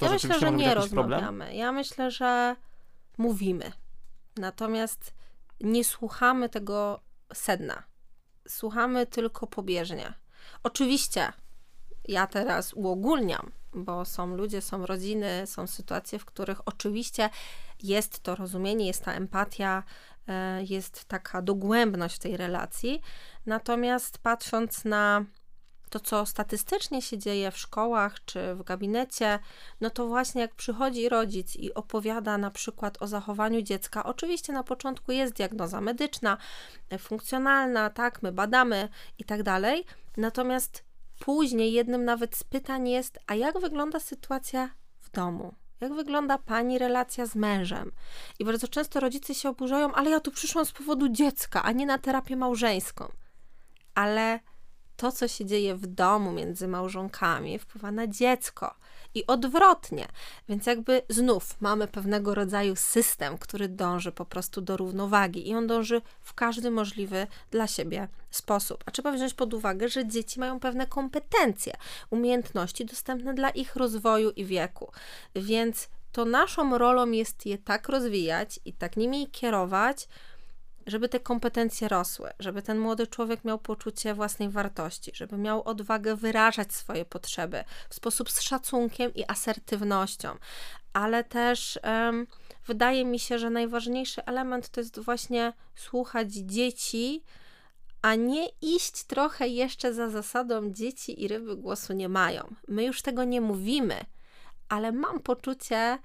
ja 0.00 0.10
myślę, 0.10 0.40
że 0.40 0.52
nie 0.52 0.74
rozmawiamy. 0.74 1.22
Problem? 1.22 1.54
Ja 1.54 1.72
myślę, 1.72 2.10
że 2.10 2.56
mówimy. 3.18 3.72
Natomiast 4.36 5.14
nie 5.60 5.84
słuchamy 5.84 6.48
tego 6.48 7.00
sedna. 7.32 7.82
Słuchamy 8.48 9.06
tylko 9.06 9.46
pobieżnie. 9.46 10.12
Oczywiście, 10.62 11.32
ja 12.08 12.26
teraz 12.26 12.74
uogólniam, 12.74 13.50
bo 13.72 14.04
są 14.04 14.36
ludzie, 14.36 14.60
są 14.60 14.86
rodziny, 14.86 15.46
są 15.46 15.66
sytuacje, 15.66 16.18
w 16.18 16.24
których 16.24 16.68
oczywiście 16.68 17.30
jest 17.82 18.20
to 18.20 18.34
rozumienie, 18.34 18.86
jest 18.86 19.04
ta 19.04 19.12
empatia, 19.12 19.82
e, 20.28 20.62
jest 20.62 21.04
taka 21.04 21.42
dogłębność 21.42 22.16
w 22.16 22.18
tej 22.18 22.36
relacji. 22.36 23.00
Natomiast 23.46 24.18
patrząc 24.18 24.84
na 24.84 25.24
to, 25.90 26.00
co 26.00 26.26
statystycznie 26.26 27.02
się 27.02 27.18
dzieje 27.18 27.50
w 27.50 27.58
szkołach 27.58 28.24
czy 28.24 28.54
w 28.54 28.62
gabinecie, 28.62 29.38
no 29.80 29.90
to 29.90 30.06
właśnie 30.06 30.40
jak 30.40 30.54
przychodzi 30.54 31.08
rodzic 31.08 31.56
i 31.56 31.74
opowiada 31.74 32.38
na 32.38 32.50
przykład 32.50 33.02
o 33.02 33.06
zachowaniu 33.06 33.62
dziecka, 33.62 34.04
oczywiście 34.04 34.52
na 34.52 34.62
początku 34.62 35.12
jest 35.12 35.34
diagnoza 35.34 35.80
medyczna, 35.80 36.36
funkcjonalna, 36.98 37.90
tak, 37.90 38.22
my 38.22 38.32
badamy 38.32 38.88
i 39.18 39.24
tak 39.24 39.42
dalej, 39.42 39.84
natomiast 40.16 40.84
później 41.18 41.72
jednym 41.72 42.04
nawet 42.04 42.36
z 42.36 42.44
pytań 42.44 42.88
jest, 42.88 43.18
a 43.26 43.34
jak 43.34 43.60
wygląda 43.60 44.00
sytuacja 44.00 44.70
w 45.00 45.10
domu? 45.10 45.54
Jak 45.80 45.94
wygląda 45.94 46.38
pani 46.38 46.78
relacja 46.78 47.26
z 47.26 47.34
mężem? 47.34 47.92
I 48.38 48.44
bardzo 48.44 48.68
często 48.68 49.00
rodzice 49.00 49.34
się 49.34 49.48
oburzają, 49.48 49.92
ale 49.92 50.10
ja 50.10 50.20
tu 50.20 50.30
przyszłam 50.30 50.64
z 50.64 50.72
powodu 50.72 51.08
dziecka, 51.08 51.62
a 51.62 51.72
nie 51.72 51.86
na 51.86 51.98
terapię 51.98 52.36
małżeńską. 52.36 53.12
Ale 53.94 54.40
to, 55.00 55.12
co 55.12 55.28
się 55.28 55.44
dzieje 55.46 55.74
w 55.74 55.86
domu 55.86 56.32
między 56.32 56.68
małżonkami, 56.68 57.58
wpływa 57.58 57.90
na 57.92 58.06
dziecko 58.06 58.74
i 59.14 59.26
odwrotnie. 59.26 60.06
Więc 60.48 60.66
jakby 60.66 61.02
znów 61.08 61.60
mamy 61.60 61.86
pewnego 61.88 62.34
rodzaju 62.34 62.76
system, 62.76 63.38
który 63.38 63.68
dąży 63.68 64.12
po 64.12 64.24
prostu 64.24 64.60
do 64.60 64.76
równowagi 64.76 65.48
i 65.48 65.54
on 65.54 65.66
dąży 65.66 66.02
w 66.20 66.34
każdy 66.34 66.70
możliwy 66.70 67.26
dla 67.50 67.66
siebie 67.66 68.08
sposób. 68.30 68.84
A 68.86 68.90
trzeba 68.90 69.12
wziąć 69.12 69.34
pod 69.34 69.54
uwagę, 69.54 69.88
że 69.88 70.06
dzieci 70.06 70.40
mają 70.40 70.60
pewne 70.60 70.86
kompetencje, 70.86 71.72
umiejętności 72.10 72.84
dostępne 72.84 73.34
dla 73.34 73.50
ich 73.50 73.76
rozwoju 73.76 74.30
i 74.30 74.44
wieku. 74.44 74.92
Więc 75.34 75.88
to 76.12 76.24
naszą 76.24 76.78
rolą 76.78 77.10
jest 77.10 77.46
je 77.46 77.58
tak 77.58 77.88
rozwijać 77.88 78.60
i 78.64 78.72
tak 78.72 78.96
nimi 78.96 79.30
kierować, 79.30 80.08
żeby 80.86 81.08
te 81.08 81.20
kompetencje 81.20 81.88
rosły, 81.88 82.30
żeby 82.38 82.62
ten 82.62 82.78
młody 82.78 83.06
człowiek 83.06 83.44
miał 83.44 83.58
poczucie 83.58 84.14
własnej 84.14 84.48
wartości, 84.48 85.12
żeby 85.14 85.38
miał 85.38 85.62
odwagę 85.62 86.16
wyrażać 86.16 86.74
swoje 86.74 87.04
potrzeby 87.04 87.64
w 87.88 87.94
sposób 87.94 88.30
z 88.30 88.40
szacunkiem 88.40 89.14
i 89.14 89.24
asertywnością, 89.28 90.36
ale 90.92 91.24
też 91.24 91.78
um, 91.84 92.26
wydaje 92.66 93.04
mi 93.04 93.18
się, 93.18 93.38
że 93.38 93.50
najważniejszy 93.50 94.24
element 94.24 94.68
to 94.68 94.80
jest 94.80 94.98
właśnie 95.00 95.52
słuchać 95.74 96.32
dzieci, 96.32 97.22
a 98.02 98.14
nie 98.14 98.48
iść 98.62 99.04
trochę 99.04 99.48
jeszcze 99.48 99.94
za 99.94 100.10
zasadą 100.10 100.72
dzieci 100.72 101.22
i 101.22 101.28
ryby 101.28 101.56
głosu 101.56 101.92
nie 101.92 102.08
mają. 102.08 102.54
My 102.68 102.84
już 102.84 103.02
tego 103.02 103.24
nie 103.24 103.40
mówimy, 103.40 104.00
ale 104.68 104.92
mam 104.92 105.20
poczucie, 105.20 105.98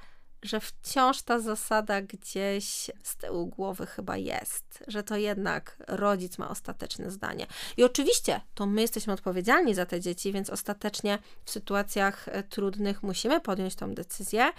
że 0.44 0.60
wciąż 0.60 1.22
ta 1.22 1.40
zasada 1.40 2.02
gdzieś 2.02 2.92
z 3.04 3.16
tyłu 3.18 3.48
głowy 3.48 3.86
chyba 3.86 4.18
jest, 4.18 4.84
że 4.88 5.04
to 5.04 5.16
jednak 5.18 5.78
rodzic 5.88 6.38
ma 6.38 6.50
ostateczne 6.50 7.12
zdanie. 7.12 7.48
I 7.78 7.84
oczywiście 7.84 8.42
to 8.54 8.66
my 8.66 8.82
jesteśmy 8.82 9.14
odpowiedzialni 9.14 9.76
za 9.76 9.86
te 9.86 10.02
dzieci, 10.02 10.32
więc 10.32 10.50
ostatecznie 10.50 11.20
w 11.46 11.52
sytuacjach 11.52 12.28
e, 12.28 12.44
trudnych 12.44 13.04
musimy 13.04 13.42
podjąć 13.42 13.76
tą 13.76 13.94
decyzję. 13.94 14.52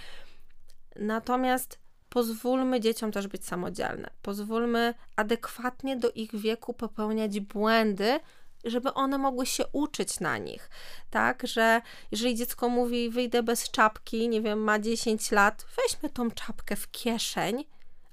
Natomiast 0.97 1.79
pozwólmy 2.09 2.81
dzieciom 2.81 3.13
też 3.13 3.29
być 3.29 3.47
samodzielne. 3.47 4.11
Pozwólmy 4.23 4.95
adekwatnie 5.17 5.97
do 5.97 6.11
ich 6.11 6.37
wieku 6.37 6.75
popełniać 6.75 7.41
błędy, 7.41 8.21
żeby 8.67 8.95
one 8.95 9.19
mogły 9.19 9.47
się 9.47 9.65
uczyć 9.73 10.21
na 10.21 10.39
nich, 10.39 10.71
tak, 11.11 11.47
że 11.47 11.81
jeżeli 12.13 12.35
dziecko 12.35 12.69
mówi 12.69 13.11
wyjdę 13.11 13.43
bez 13.43 13.71
czapki, 13.71 14.29
nie 14.29 14.43
wiem, 14.43 14.59
ma 14.59 14.79
10 14.79 15.31
lat, 15.31 15.67
weźmy 15.77 16.11
tą 16.11 16.31
czapkę 16.31 16.77
w 16.77 16.91
kieszeń, 16.91 17.65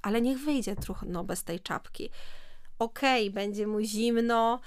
ale 0.02 0.22
niech 0.22 0.38
wyjdzie 0.38 0.76
trudno 0.76 1.24
bez 1.24 1.44
tej 1.44 1.60
czapki. 1.60 2.10
Okej, 2.80 3.30
okay, 3.30 3.34
będzie 3.34 3.68
mu 3.68 3.82
zimno, 3.82 4.60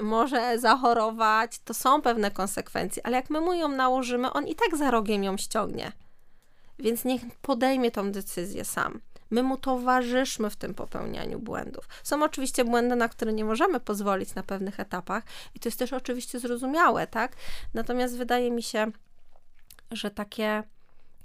może 0.00 0.58
zachorować, 0.58 1.58
to 1.58 1.74
są 1.74 2.02
pewne 2.02 2.30
konsekwencje, 2.30 3.06
ale 3.06 3.16
jak 3.16 3.30
my 3.30 3.40
mu 3.40 3.52
ją 3.52 3.68
nałożymy, 3.68 4.32
on 4.32 4.46
i 4.46 4.54
tak 4.54 4.76
za 4.76 4.90
rogiem 4.90 5.24
ją 5.24 5.36
ściągnie. 5.36 5.92
Więc 6.78 7.04
niech 7.04 7.22
podejmie 7.42 7.90
tą 7.90 8.12
decyzję 8.12 8.64
sam. 8.64 9.00
My 9.30 9.42
mu 9.42 9.56
towarzyszmy 9.56 10.50
w 10.50 10.56
tym 10.56 10.74
popełnianiu 10.74 11.38
błędów. 11.38 11.88
Są 12.02 12.24
oczywiście 12.24 12.64
błędy, 12.64 12.96
na 12.96 13.08
które 13.08 13.32
nie 13.32 13.44
możemy 13.44 13.80
pozwolić 13.80 14.34
na 14.34 14.42
pewnych 14.42 14.80
etapach, 14.80 15.24
i 15.54 15.60
to 15.60 15.68
jest 15.68 15.78
też 15.78 15.92
oczywiście 15.92 16.40
zrozumiałe, 16.40 17.06
tak? 17.06 17.36
Natomiast 17.74 18.16
wydaje 18.16 18.50
mi 18.50 18.62
się, 18.62 18.86
że 19.90 20.10
takie 20.10 20.62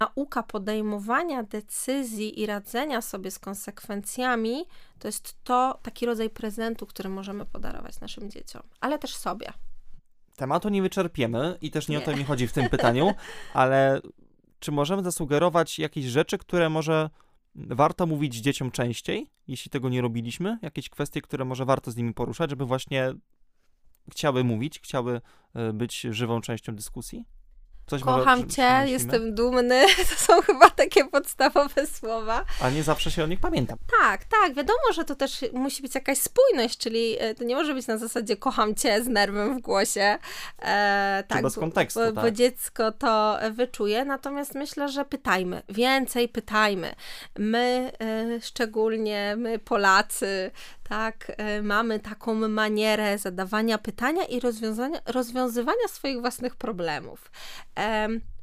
nauka 0.00 0.42
podejmowania 0.42 1.42
decyzji 1.42 2.40
i 2.40 2.46
radzenia 2.46 3.02
sobie 3.02 3.30
z 3.30 3.38
konsekwencjami 3.38 4.64
to 4.98 5.08
jest 5.08 5.44
to 5.44 5.78
taki 5.82 6.06
rodzaj 6.06 6.30
prezentu, 6.30 6.86
który 6.86 7.08
możemy 7.08 7.46
podarować 7.46 8.00
naszym 8.00 8.30
dzieciom, 8.30 8.62
ale 8.80 8.98
też 8.98 9.16
sobie. 9.16 9.52
Tematu 10.36 10.68
nie 10.68 10.82
wyczerpiemy 10.82 11.58
i 11.60 11.70
też 11.70 11.88
nie, 11.88 11.96
nie. 11.96 12.02
o 12.02 12.06
to 12.06 12.16
mi 12.16 12.24
chodzi 12.24 12.48
w 12.48 12.52
tym 12.52 12.68
pytaniu, 12.68 13.14
ale 13.54 14.00
czy 14.60 14.72
możemy 14.72 15.02
zasugerować 15.02 15.78
jakieś 15.78 16.04
rzeczy, 16.04 16.38
które 16.38 16.68
może 16.68 17.10
warto 17.54 18.06
mówić 18.06 18.34
dzieciom 18.34 18.70
częściej, 18.70 19.30
jeśli 19.48 19.70
tego 19.70 19.88
nie 19.88 20.00
robiliśmy? 20.00 20.58
Jakieś 20.62 20.88
kwestie, 20.88 21.20
które 21.20 21.44
może 21.44 21.64
warto 21.64 21.90
z 21.90 21.96
nimi 21.96 22.14
poruszać, 22.14 22.50
żeby 22.50 22.66
właśnie 22.66 23.14
chciały 24.10 24.44
mówić, 24.44 24.80
chciały 24.80 25.20
e, 25.54 25.72
być 25.72 26.00
żywą 26.00 26.40
częścią 26.40 26.74
dyskusji? 26.74 27.24
Coś 27.90 28.02
Kocham 28.02 28.48
cię, 28.48 28.82
jestem 28.86 29.34
dumny. 29.34 29.86
To 30.10 30.16
są 30.16 30.42
chyba 30.42 30.70
takie 30.70 31.04
podstawowe 31.04 31.86
słowa. 31.86 32.44
A 32.60 32.70
nie 32.70 32.82
zawsze 32.82 33.10
się 33.10 33.24
o 33.24 33.26
nich 33.26 33.40
pamiętam. 33.40 33.78
Tak, 34.00 34.24
tak. 34.24 34.54
Wiadomo, 34.54 34.92
że 34.94 35.04
to 35.04 35.14
też 35.14 35.44
musi 35.52 35.82
być 35.82 35.94
jakaś 35.94 36.18
spójność, 36.18 36.78
czyli 36.78 37.16
e, 37.18 37.34
to 37.34 37.44
nie 37.44 37.54
może 37.54 37.74
być 37.74 37.86
na 37.86 37.98
zasadzie 37.98 38.36
kocham 38.36 38.74
cię 38.74 39.04
z 39.04 39.08
nerwem 39.08 39.58
w 39.58 39.60
głosie. 39.60 40.18
E, 40.62 41.24
tak, 41.28 41.42
bez 41.42 41.54
kontekstu, 41.54 42.00
bo, 42.00 42.12
tak. 42.12 42.24
bo 42.24 42.30
dziecko 42.30 42.92
to 42.92 43.38
wyczuje. 43.50 44.04
Natomiast 44.04 44.54
myślę, 44.54 44.88
że 44.88 45.04
pytajmy. 45.04 45.62
Więcej 45.68 46.28
pytajmy. 46.28 46.94
My, 47.38 47.92
e, 48.00 48.40
szczególnie 48.40 49.34
my 49.38 49.58
Polacy, 49.58 50.50
tak, 50.90 51.32
e, 51.36 51.62
mamy 51.62 52.00
taką 52.00 52.48
manierę 52.48 53.18
zadawania 53.18 53.78
pytania 53.78 54.24
i 54.24 54.40
rozwiązywania 55.06 55.88
swoich 55.88 56.20
własnych 56.20 56.56
problemów. 56.56 57.30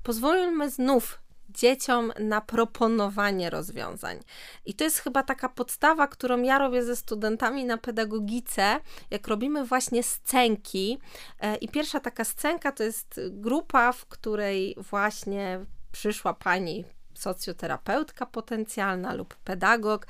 Pozwólmy 0.03 0.69
znów 0.69 1.19
dzieciom 1.49 2.13
na 2.19 2.41
proponowanie 2.41 3.49
rozwiązań. 3.49 4.19
I 4.65 4.73
to 4.73 4.83
jest 4.83 4.99
chyba 4.99 5.23
taka 5.23 5.49
podstawa, 5.49 6.07
którą 6.07 6.41
ja 6.41 6.59
robię 6.59 6.83
ze 6.83 6.95
studentami 6.95 7.65
na 7.65 7.77
pedagogice, 7.77 8.79
jak 9.09 9.27
robimy 9.27 9.65
właśnie 9.65 10.03
scenki. 10.03 10.99
E, 11.39 11.55
I 11.55 11.69
pierwsza 11.69 11.99
taka 11.99 12.23
scenka 12.23 12.71
to 12.71 12.83
jest 12.83 13.19
grupa, 13.29 13.91
w 13.91 14.05
której 14.05 14.75
właśnie 14.77 15.59
przyszła 15.91 16.33
pani 16.33 16.85
socjoterapeutka 17.13 18.25
potencjalna 18.25 19.13
lub 19.13 19.35
pedagog 19.35 20.07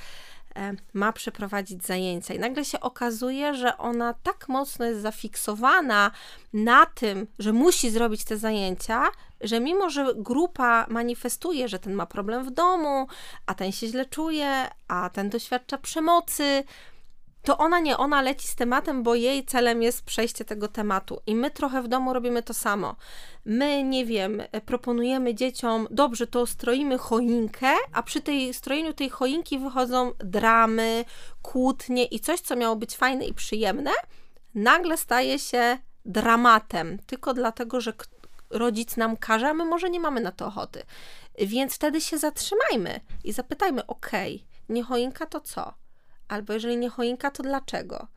ma 0.93 1.13
przeprowadzić 1.13 1.83
zajęcia. 1.83 2.33
I 2.33 2.39
nagle 2.39 2.65
się 2.65 2.79
okazuje, 2.79 3.53
że 3.53 3.77
ona 3.77 4.13
tak 4.13 4.49
mocno 4.49 4.85
jest 4.85 5.01
zafiksowana 5.01 6.11
na 6.53 6.85
tym, 6.85 7.27
że 7.39 7.53
musi 7.53 7.89
zrobić 7.89 8.23
te 8.23 8.37
zajęcia, 8.37 9.03
że 9.41 9.59
mimo, 9.59 9.89
że 9.89 10.13
grupa 10.15 10.85
manifestuje, 10.89 11.67
że 11.67 11.79
ten 11.79 11.93
ma 11.93 12.05
problem 12.05 12.43
w 12.43 12.51
domu, 12.51 13.07
a 13.45 13.53
ten 13.53 13.71
się 13.71 13.87
źle 13.87 14.05
czuje, 14.05 14.67
a 14.87 15.09
ten 15.09 15.29
doświadcza 15.29 15.77
przemocy, 15.77 16.63
to 17.47 17.57
ona 17.57 17.79
nie, 17.79 17.97
ona 17.97 18.21
leci 18.21 18.47
z 18.47 18.55
tematem, 18.55 19.03
bo 19.03 19.15
jej 19.15 19.45
celem 19.45 19.81
jest 19.81 20.05
przejście 20.05 20.45
tego 20.45 20.67
tematu. 20.67 21.21
I 21.25 21.35
my 21.35 21.51
trochę 21.51 21.81
w 21.81 21.87
domu 21.87 22.13
robimy 22.13 22.43
to 22.43 22.53
samo. 22.53 22.95
My, 23.45 23.83
nie 23.83 24.05
wiem, 24.05 24.43
proponujemy 24.65 25.35
dzieciom, 25.35 25.87
dobrze, 25.91 26.27
to 26.27 26.45
stroimy 26.45 26.97
choinkę, 26.97 27.73
a 27.93 28.03
przy 28.03 28.21
tej 28.21 28.53
strojeniu 28.53 28.93
tej 28.93 29.09
choinki 29.09 29.59
wychodzą 29.59 30.11
dramy, 30.17 31.05
kłótnie 31.41 32.05
i 32.05 32.19
coś, 32.19 32.39
co 32.39 32.55
miało 32.55 32.75
być 32.75 32.95
fajne 32.95 33.25
i 33.25 33.33
przyjemne, 33.33 33.91
nagle 34.55 34.97
staje 34.97 35.39
się 35.39 35.77
dramatem, 36.05 36.99
tylko 37.05 37.33
dlatego, 37.33 37.81
że 37.81 37.93
rodzic 38.49 38.97
nam 38.97 39.17
każe, 39.17 39.49
a 39.49 39.53
my 39.53 39.65
może 39.65 39.89
nie 39.89 39.99
mamy 39.99 40.21
na 40.21 40.31
to 40.31 40.45
ochoty. 40.45 40.83
Więc 41.39 41.75
wtedy 41.75 42.01
się 42.01 42.17
zatrzymajmy 42.17 42.99
i 43.23 43.33
zapytajmy, 43.33 43.85
okay, 43.85 44.39
nie 44.69 44.83
choinka 44.83 45.25
to 45.25 45.39
co? 45.39 45.86
Albo 46.27 46.53
jeżeli 46.53 46.77
nie 46.77 46.89
choinka, 46.89 47.31
to 47.31 47.43
dlaczego? 47.43 48.07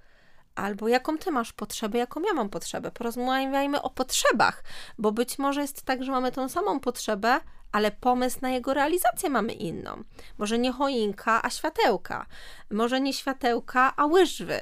Albo 0.54 0.88
jaką 0.88 1.18
ty 1.18 1.30
masz 1.30 1.52
potrzebę, 1.52 1.98
jaką 1.98 2.20
ja 2.20 2.32
mam 2.32 2.48
potrzebę. 2.48 2.90
Porozmawiajmy 2.90 3.82
o 3.82 3.90
potrzebach, 3.90 4.64
bo 4.98 5.12
być 5.12 5.38
może 5.38 5.60
jest 5.60 5.82
tak, 5.82 6.04
że 6.04 6.12
mamy 6.12 6.32
tą 6.32 6.48
samą 6.48 6.80
potrzebę, 6.80 7.40
ale 7.72 7.90
pomysł 7.90 8.38
na 8.42 8.50
jego 8.50 8.74
realizację 8.74 9.30
mamy 9.30 9.52
inną. 9.52 10.04
Może 10.38 10.58
nie 10.58 10.72
choinka, 10.72 11.42
a 11.42 11.50
światełka. 11.50 12.26
Może 12.70 13.00
nie 13.00 13.12
światełka, 13.12 13.92
a 13.96 14.06
łyżwy. 14.06 14.60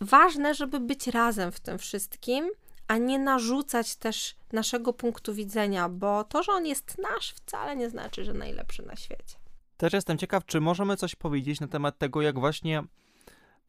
Ważne, 0.00 0.54
żeby 0.54 0.80
być 0.80 1.06
razem 1.06 1.52
w 1.52 1.60
tym 1.60 1.78
wszystkim, 1.78 2.50
a 2.88 2.96
nie 2.96 3.18
narzucać 3.18 3.96
też 3.96 4.36
naszego 4.52 4.92
punktu 4.92 5.34
widzenia, 5.34 5.88
bo 5.88 6.24
to, 6.24 6.42
że 6.42 6.52
on 6.52 6.66
jest 6.66 6.98
nasz, 6.98 7.32
wcale 7.32 7.76
nie 7.76 7.90
znaczy, 7.90 8.24
że 8.24 8.34
najlepszy 8.34 8.82
na 8.82 8.96
świecie. 8.96 9.45
Też 9.76 9.92
jestem 9.92 10.18
ciekaw, 10.18 10.46
czy 10.46 10.60
możemy 10.60 10.96
coś 10.96 11.14
powiedzieć 11.14 11.60
na 11.60 11.68
temat 11.68 11.98
tego, 11.98 12.22
jak 12.22 12.38
właśnie 12.38 12.82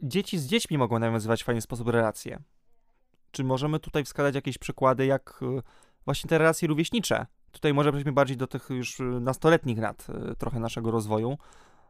dzieci 0.01 0.37
z 0.37 0.47
dziećmi 0.47 0.77
mogą 0.77 0.99
nawiązywać 0.99 1.43
w 1.43 1.45
fajny 1.45 1.61
sposób 1.61 1.87
relacje. 1.87 2.39
Czy 3.31 3.43
możemy 3.43 3.79
tutaj 3.79 4.03
wskazać 4.03 4.35
jakieś 4.35 4.57
przykłady, 4.57 5.05
jak 5.05 5.39
y, 5.41 5.61
właśnie 6.05 6.29
te 6.29 6.37
relacje 6.37 6.67
rówieśnicze? 6.67 7.25
Tutaj 7.51 7.73
może 7.73 7.91
przejdźmy 7.91 8.11
bardziej 8.11 8.37
do 8.37 8.47
tych 8.47 8.69
już 8.69 8.97
nastoletnich 9.21 9.77
lat 9.77 10.07
y, 10.31 10.35
trochę 10.35 10.59
naszego 10.59 10.91
rozwoju, 10.91 11.37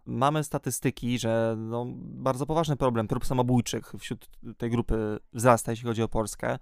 mamy 0.07 0.43
statystyki, 0.43 1.19
że 1.19 1.55
no, 1.57 1.85
bardzo 1.97 2.45
poważny 2.45 2.75
problem 2.75 3.07
prób 3.07 3.25
samobójczych 3.25 3.93
wśród 3.99 4.29
tej 4.57 4.69
grupy 4.69 5.19
wzrasta, 5.33 5.71
jeśli 5.71 5.87
chodzi 5.87 6.03
o 6.03 6.07
Polskę. 6.07 6.59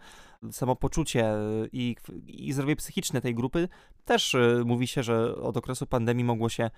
Samopoczucie 0.52 1.34
i, 1.72 1.96
i 2.28 2.54
zdrowie 2.54 2.76
psychiczne 2.76 3.22
tej 3.22 3.36
grupy 3.36 3.68
też 4.06 4.34
y, 4.34 4.64
mówi 4.66 4.88
się, 4.88 5.04
że 5.04 5.36
od 5.36 5.58
okresu 5.58 5.88
pandemii 5.88 6.24
mogło 6.24 6.50
się 6.50 6.70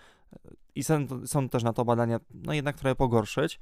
i 0.76 0.84
są, 0.84 1.08
są 1.26 1.50
też 1.50 1.64
na 1.64 1.74
to 1.74 1.86
badania, 1.86 2.20
no 2.34 2.54
jednak 2.54 2.78
trochę 2.78 2.96
pogorszyć. 2.96 3.60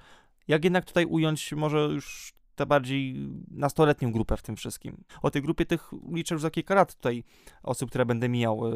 Jak 0.47 0.63
jednak 0.63 0.85
tutaj 0.85 1.05
ująć 1.05 1.53
może 1.53 1.79
już 1.79 2.33
tę 2.55 2.65
bardziej 2.65 3.29
nastoletnią 3.51 4.12
grupę 4.12 4.38
w 4.38 4.41
tym 4.41 4.55
wszystkim. 4.55 5.03
O 5.21 5.31
tej 5.31 5.41
grupie 5.41 5.65
tych 5.65 5.91
liczę 6.12 6.35
już 6.35 6.41
za 6.41 6.51
kilka 6.51 6.75
lat 6.75 6.95
tutaj 6.95 7.24
osób, 7.63 7.89
które 7.89 8.05
będę 8.05 8.29
mijał 8.29 8.67
y, 8.67 8.71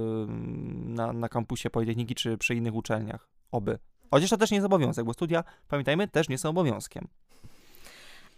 na, 0.86 1.14
na 1.14 1.30
kampusie 1.30 1.70
Politechniki 1.70 2.16
czy 2.16 2.38
przy 2.38 2.56
innych 2.56 2.76
uczelniach. 2.76 3.30
Oby. 3.52 3.80
Chociaż 4.12 4.30
to 4.30 4.38
też 4.38 4.52
nie 4.52 4.58
jest 4.58 4.66
obowiązek, 4.66 5.06
bo 5.06 5.14
studia, 5.14 5.44
pamiętajmy, 5.68 6.08
też 6.08 6.30
nie 6.30 6.38
są 6.38 6.50
obowiązkiem. 6.50 7.08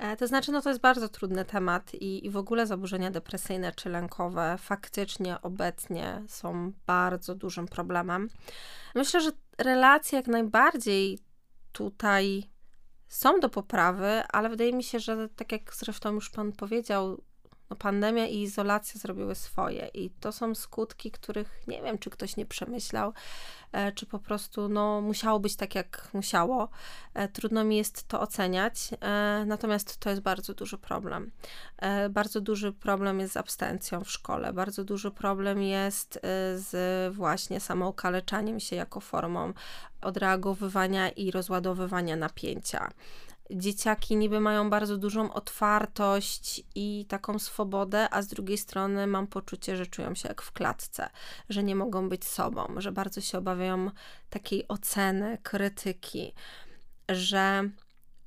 E, 0.02 0.18
to 0.18 0.28
znaczy, 0.28 0.52
no 0.52 0.62
to 0.62 0.70
jest 0.70 0.82
bardzo 0.82 1.10
trudny 1.10 1.46
temat 1.46 1.94
i, 1.94 2.26
i 2.26 2.30
w 2.30 2.38
ogóle 2.38 2.68
zaburzenia 2.68 3.12
depresyjne 3.12 3.72
czy 3.72 3.90
lękowe 3.90 4.56
faktycznie 4.60 5.42
obecnie 5.42 6.24
są 6.28 6.72
bardzo 6.88 7.36
dużym 7.36 7.68
problemem. 7.68 8.30
Myślę, 8.96 9.22
że 9.22 9.32
relacje 9.58 10.18
jak 10.18 10.28
najbardziej 10.28 11.20
tutaj 11.72 12.44
są 13.08 13.40
do 13.40 13.50
poprawy, 13.50 14.24
ale 14.32 14.50
wydaje 14.50 14.74
mi 14.74 14.84
się, 14.84 15.00
że 15.00 15.30
tak 15.30 15.52
jak 15.52 15.76
zresztą 15.76 16.14
już 16.14 16.30
Pan 16.30 16.52
powiedział, 16.52 17.24
no 17.72 17.76
pandemia 17.76 18.28
i 18.28 18.42
izolacja 18.42 19.00
zrobiły 19.00 19.36
swoje 19.36 19.88
i 19.94 20.10
to 20.10 20.32
są 20.32 20.56
skutki, 20.56 21.12
których 21.12 21.62
nie 21.68 21.82
wiem, 21.82 21.98
czy 21.98 22.10
ktoś 22.10 22.38
nie 22.38 22.46
przemyślał, 22.46 23.14
e, 23.72 23.92
czy 23.92 24.06
po 24.06 24.20
prostu 24.20 24.70
no, 24.70 25.02
musiało 25.02 25.40
być 25.40 25.56
tak, 25.56 25.76
jak 25.76 26.10
musiało. 26.14 26.70
E, 27.14 27.28
trudno 27.28 27.64
mi 27.64 27.78
jest 27.78 28.08
to 28.08 28.22
oceniać, 28.22 28.90
e, 29.02 29.44
natomiast 29.48 29.98
to 29.98 30.10
jest 30.10 30.22
bardzo 30.22 30.54
duży 30.54 30.78
problem. 30.78 31.32
Bardzo 32.10 32.42
duży 32.42 32.74
problem 32.74 33.20
jest 33.20 33.34
z 33.34 33.38
abstencją 33.38 34.04
w 34.04 34.12
szkole, 34.12 34.54
bardzo 34.54 34.84
duży 34.84 35.12
problem 35.12 35.62
jest 35.62 36.20
z 36.56 37.16
właśnie 37.16 37.60
samookaleczaniem 37.60 38.60
się 38.60 38.76
jako 38.76 39.00
formą 39.00 39.54
odreagowywania 40.02 41.10
i 41.10 41.32
rozładowywania 41.32 42.16
napięcia 42.16 42.92
dzieciaki 43.56 44.16
niby 44.16 44.40
mają 44.40 44.70
bardzo 44.70 44.98
dużą 44.98 45.34
otwartość 45.34 46.64
i 46.76 47.06
taką 47.10 47.40
swobodę, 47.40 48.08
a 48.12 48.22
z 48.22 48.28
drugiej 48.28 48.58
strony 48.58 49.08
mam 49.08 49.28
poczucie, 49.28 49.78
że 49.78 49.86
czują 49.86 50.16
się 50.16 50.30
jak 50.30 50.42
w 50.42 50.52
klatce, 50.52 51.10
że 51.50 51.64
nie 51.64 51.76
mogą 51.76 52.10
być 52.10 52.26
sobą, 52.26 52.74
że 52.78 52.92
bardzo 52.92 53.22
się 53.22 53.38
obawiają 53.38 53.92
takiej 54.30 54.68
oceny, 54.68 55.38
krytyki, 55.44 56.34
że 57.10 57.70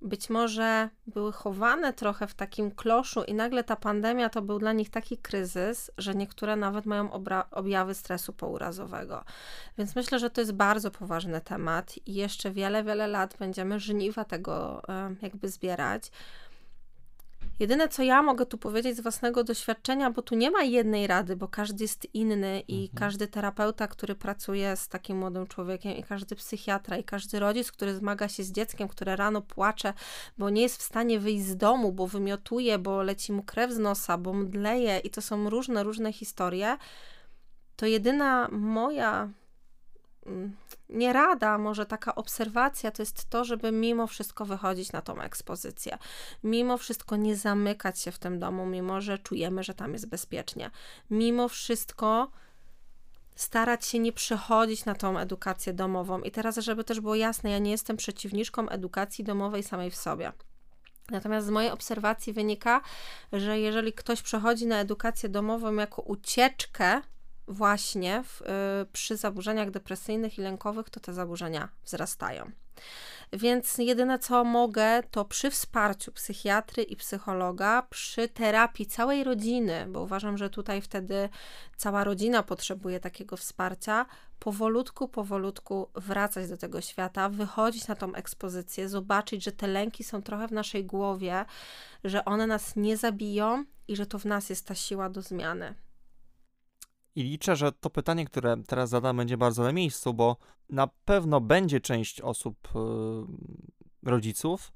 być 0.03 0.31
może 0.31 0.89
były 1.07 1.33
chowane 1.33 1.93
trochę 1.93 2.27
w 2.27 2.35
takim 2.35 2.71
kloszu 2.71 3.23
i 3.23 3.35
nagle 3.35 3.65
ta 3.65 3.77
pandemia 3.77 4.29
to 4.29 4.43
był 4.43 4.59
dla 4.59 4.73
nich 4.73 4.91
taki 4.91 5.19
kryzys, 5.19 5.91
że 5.99 6.15
niektóre 6.15 6.57
nawet 6.57 6.87
mają 6.87 7.11
objawy 7.51 7.95
stresu 7.95 8.33
pourazowego. 8.33 9.25
Więc 9.79 9.97
myślę, 9.97 10.19
że 10.19 10.31
to 10.31 10.41
jest 10.41 10.53
bardzo 10.53 10.91
poważny 10.91 11.41
temat 11.41 11.95
i 12.07 12.15
jeszcze 12.15 12.51
wiele, 12.51 12.85
wiele 12.85 13.07
lat 13.07 13.37
będziemy 13.39 13.81
żniwa 13.81 14.25
tego 14.25 14.83
jakby 15.23 15.49
zbierać. 15.49 16.11
Jedyne, 17.59 17.89
co 17.89 18.03
ja 18.03 18.23
mogę 18.23 18.47
tu 18.47 18.59
powiedzieć 18.59 18.97
z 18.97 19.01
własnego 19.01 19.45
doświadczenia, 19.45 20.11
bo 20.11 20.23
tu 20.23 20.35
nie 20.35 20.51
ma 20.51 20.63
jednej 20.63 21.07
rady, 21.07 21.37
bo 21.37 21.49
każdy 21.49 21.85
jest 21.85 22.15
inny 22.15 22.63
i 22.69 22.83
mhm. 22.83 22.99
każdy 22.99 23.29
terapeuta, 23.29 23.89
który 23.89 24.15
pracuje 24.15 24.77
z 24.77 24.89
takim 24.89 25.19
młodym 25.19 25.47
człowiekiem, 25.47 25.97
i 25.97 26.03
każdy 26.03 26.37
psychiatra, 26.37 26.97
i 26.97 27.05
każdy 27.05 27.39
rodzic, 27.39 27.73
który 27.73 27.95
zmaga 27.95 28.29
się 28.29 28.43
z 28.43 28.53
dzieckiem, 28.53 28.89
które 28.89 29.17
rano 29.17 29.43
płacze, 29.43 29.93
bo 30.39 30.51
nie 30.51 30.63
jest 30.63 30.77
w 30.77 30.83
stanie 30.83 31.21
wyjść 31.21 31.45
z 31.45 31.57
domu, 31.57 31.93
bo 31.93 32.07
wymiotuje, 32.07 32.79
bo 32.79 33.03
leci 33.03 33.33
mu 33.33 33.43
krew 33.43 33.73
z 33.73 33.79
nosa, 33.79 34.19
bo 34.19 34.33
mdleje, 34.33 34.99
i 34.99 35.11
to 35.11 35.23
są 35.23 35.51
różne, 35.51 35.83
różne 35.83 36.13
historie. 36.13 36.77
To 37.77 37.87
jedyna 37.87 38.49
moja 38.53 39.29
nie 40.89 41.13
rada, 41.13 41.59
może 41.59 41.87
taka 41.87 42.15
obserwacja 42.15 42.91
to 42.91 43.03
jest 43.03 43.31
to, 43.31 43.45
żeby 43.45 43.73
mimo 43.73 44.07
wszystko 44.07 44.45
wychodzić 44.45 44.93
na 44.93 45.03
tą 45.03 45.21
ekspozycję. 45.21 45.99
Mimo 46.45 46.79
wszystko 46.79 47.17
nie 47.17 47.37
zamykać 47.37 48.01
się 48.01 48.13
w 48.13 48.19
tym 48.19 48.39
domu, 48.39 48.67
mimo 48.67 49.01
że 49.01 49.19
czujemy, 49.19 49.63
że 49.63 49.75
tam 49.75 49.93
jest 49.93 50.09
bezpiecznie. 50.09 50.71
Mimo 51.11 51.49
wszystko 51.49 52.31
starać 53.35 53.87
się 53.87 53.99
nie 53.99 54.13
przechodzić 54.13 54.85
na 54.85 54.95
tą 54.95 55.19
edukację 55.19 55.73
domową. 55.73 56.21
I 56.21 56.31
teraz, 56.31 56.57
żeby 56.57 56.85
też 56.85 57.01
było 57.01 57.15
jasne, 57.15 57.51
ja 57.51 57.59
nie 57.59 57.71
jestem 57.71 57.97
przeciwniczką 57.97 58.69
edukacji 58.69 59.25
domowej 59.25 59.63
samej 59.63 59.91
w 59.91 59.97
sobie. 59.97 60.33
Natomiast 61.11 61.47
z 61.47 61.51
mojej 61.51 61.71
obserwacji 61.71 62.33
wynika, 62.33 62.81
że 63.33 63.59
jeżeli 63.59 63.93
ktoś 63.93 64.23
przechodzi 64.23 64.67
na 64.67 64.81
edukację 64.81 65.29
domową 65.29 65.75
jako 65.75 66.03
ucieczkę 66.03 67.01
właśnie 67.49 68.23
w, 68.23 68.43
y, 68.43 68.45
przy 68.93 69.17
zaburzeniach 69.17 69.71
depresyjnych 69.71 70.39
i 70.39 70.41
lękowych, 70.41 70.91
to 70.91 71.01
te 71.01 71.15
zaburzenia 71.15 71.69
wzrastają. 71.85 72.51
Więc 73.33 73.79
jedyne 73.79 74.19
co 74.19 74.45
mogę, 74.45 75.03
to 75.11 75.25
przy 75.25 75.51
wsparciu 75.51 76.13
psychiatry 76.13 76.83
i 76.83 76.97
psychologa, 76.97 77.87
przy 77.91 78.29
terapii 78.29 78.87
całej 78.87 79.25
rodziny, 79.25 79.87
bo 79.89 80.03
uważam, 80.03 80.39
że 80.39 80.51
tutaj 80.51 80.81
wtedy 80.81 81.29
cała 81.77 82.05
rodzina 82.05 82.43
potrzebuje 82.43 83.01
takiego 83.01 83.37
wsparcia, 83.37 84.07
powolutku, 84.39 85.09
powolutku 85.09 85.91
wracać 85.95 86.49
do 86.49 86.57
tego 86.57 86.81
świata, 86.81 87.29
wychodzić 87.29 87.89
na 87.89 87.95
tą 87.95 88.15
ekspozycję, 88.15 88.89
zobaczyć, 88.89 89.45
że 89.45 89.53
te 89.53 89.67
lęki 89.67 90.05
są 90.05 90.23
trochę 90.23 90.49
w 90.49 90.53
naszej 90.53 90.85
głowie, 90.85 91.45
że 92.05 92.25
one 92.25 92.47
nas 92.47 92.77
nie 92.77 92.97
zabiją 92.97 93.65
i 93.89 93.97
że 93.97 94.07
to 94.07 94.19
w 94.19 94.25
nas 94.25 94.51
jest 94.51 94.67
ta 94.67 94.75
siła 94.75 95.09
do 95.09 95.23
zmiany. 95.23 95.75
I 97.17 97.23
liczę, 97.23 97.57
że 97.57 97.73
to 97.73 97.91
pytanie, 97.91 98.25
które 98.25 98.57
teraz 98.67 98.91
zadam, 98.91 99.17
będzie 99.17 99.37
bardzo 99.37 99.63
na 99.63 99.73
miejscu, 99.73 100.15
bo 100.15 100.37
na 100.71 100.87
pewno 100.87 101.41
będzie 101.41 101.81
część 101.81 102.21
osób, 102.21 102.69
yy, 102.75 104.11
rodziców, 104.11 104.73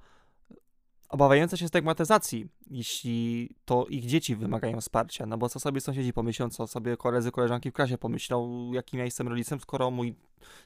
obawiająca 1.08 1.56
się 1.56 1.68
stygmatyzacji, 1.68 2.46
jeśli 2.70 3.48
to 3.64 3.86
ich 3.86 4.06
dzieci 4.06 4.36
wymagają 4.36 4.80
wsparcia. 4.80 5.26
No 5.26 5.38
bo 5.38 5.48
co 5.48 5.60
sobie 5.60 5.80
sąsiedzi 5.80 6.12
pomyślą, 6.12 6.50
co 6.50 6.66
sobie 6.66 6.96
koledzy, 6.96 7.30
koleżanki 7.30 7.70
w 7.70 7.74
klasie 7.74 7.98
pomyślą, 7.98 8.70
jakim 8.72 8.98
ja 8.98 9.04
jestem 9.04 9.28
rodzicem, 9.28 9.60
skoro 9.60 9.90
mój 9.90 10.14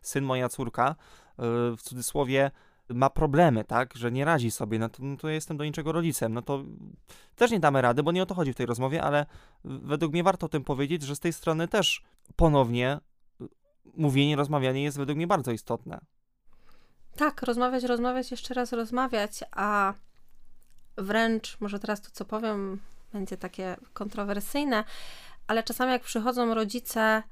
syn, 0.02 0.24
moja 0.24 0.48
córka, 0.48 0.96
yy, 1.38 1.44
w 1.76 1.82
cudzysłowie, 1.82 2.50
ma 2.94 3.10
problemy, 3.10 3.64
tak, 3.64 3.94
że 3.94 4.12
nie 4.12 4.24
radzi 4.24 4.50
sobie, 4.50 4.78
no 4.78 4.88
to, 4.88 5.02
no 5.02 5.16
to 5.16 5.28
jestem 5.28 5.56
do 5.56 5.64
niczego 5.64 5.92
rodzicem, 5.92 6.34
no 6.34 6.42
to 6.42 6.64
też 7.36 7.50
nie 7.50 7.60
damy 7.60 7.82
rady, 7.82 8.02
bo 8.02 8.12
nie 8.12 8.22
o 8.22 8.26
to 8.26 8.34
chodzi 8.34 8.52
w 8.52 8.56
tej 8.56 8.66
rozmowie, 8.66 9.02
ale 9.02 9.26
według 9.64 10.12
mnie 10.12 10.22
warto 10.22 10.46
o 10.46 10.48
tym 10.48 10.64
powiedzieć, 10.64 11.02
że 11.02 11.16
z 11.16 11.20
tej 11.20 11.32
strony 11.32 11.68
też 11.68 12.02
ponownie 12.36 13.00
y, 13.40 13.48
mówienie, 13.96 14.36
rozmawianie 14.36 14.82
jest 14.82 14.98
według 14.98 15.16
mnie 15.16 15.26
bardzo 15.26 15.52
istotne. 15.52 16.00
Tak, 17.16 17.42
rozmawiać, 17.42 17.84
rozmawiać, 17.84 18.30
jeszcze 18.30 18.54
raz 18.54 18.72
rozmawiać, 18.72 19.44
a 19.50 19.94
wręcz, 20.96 21.60
może 21.60 21.78
teraz 21.78 22.00
to 22.00 22.08
co 22.12 22.24
powiem 22.24 22.80
będzie 23.12 23.36
takie 23.36 23.76
kontrowersyjne, 23.92 24.84
ale 25.46 25.62
czasami 25.62 25.92
jak 25.92 26.02
przychodzą 26.02 26.54
rodzice 26.54 27.22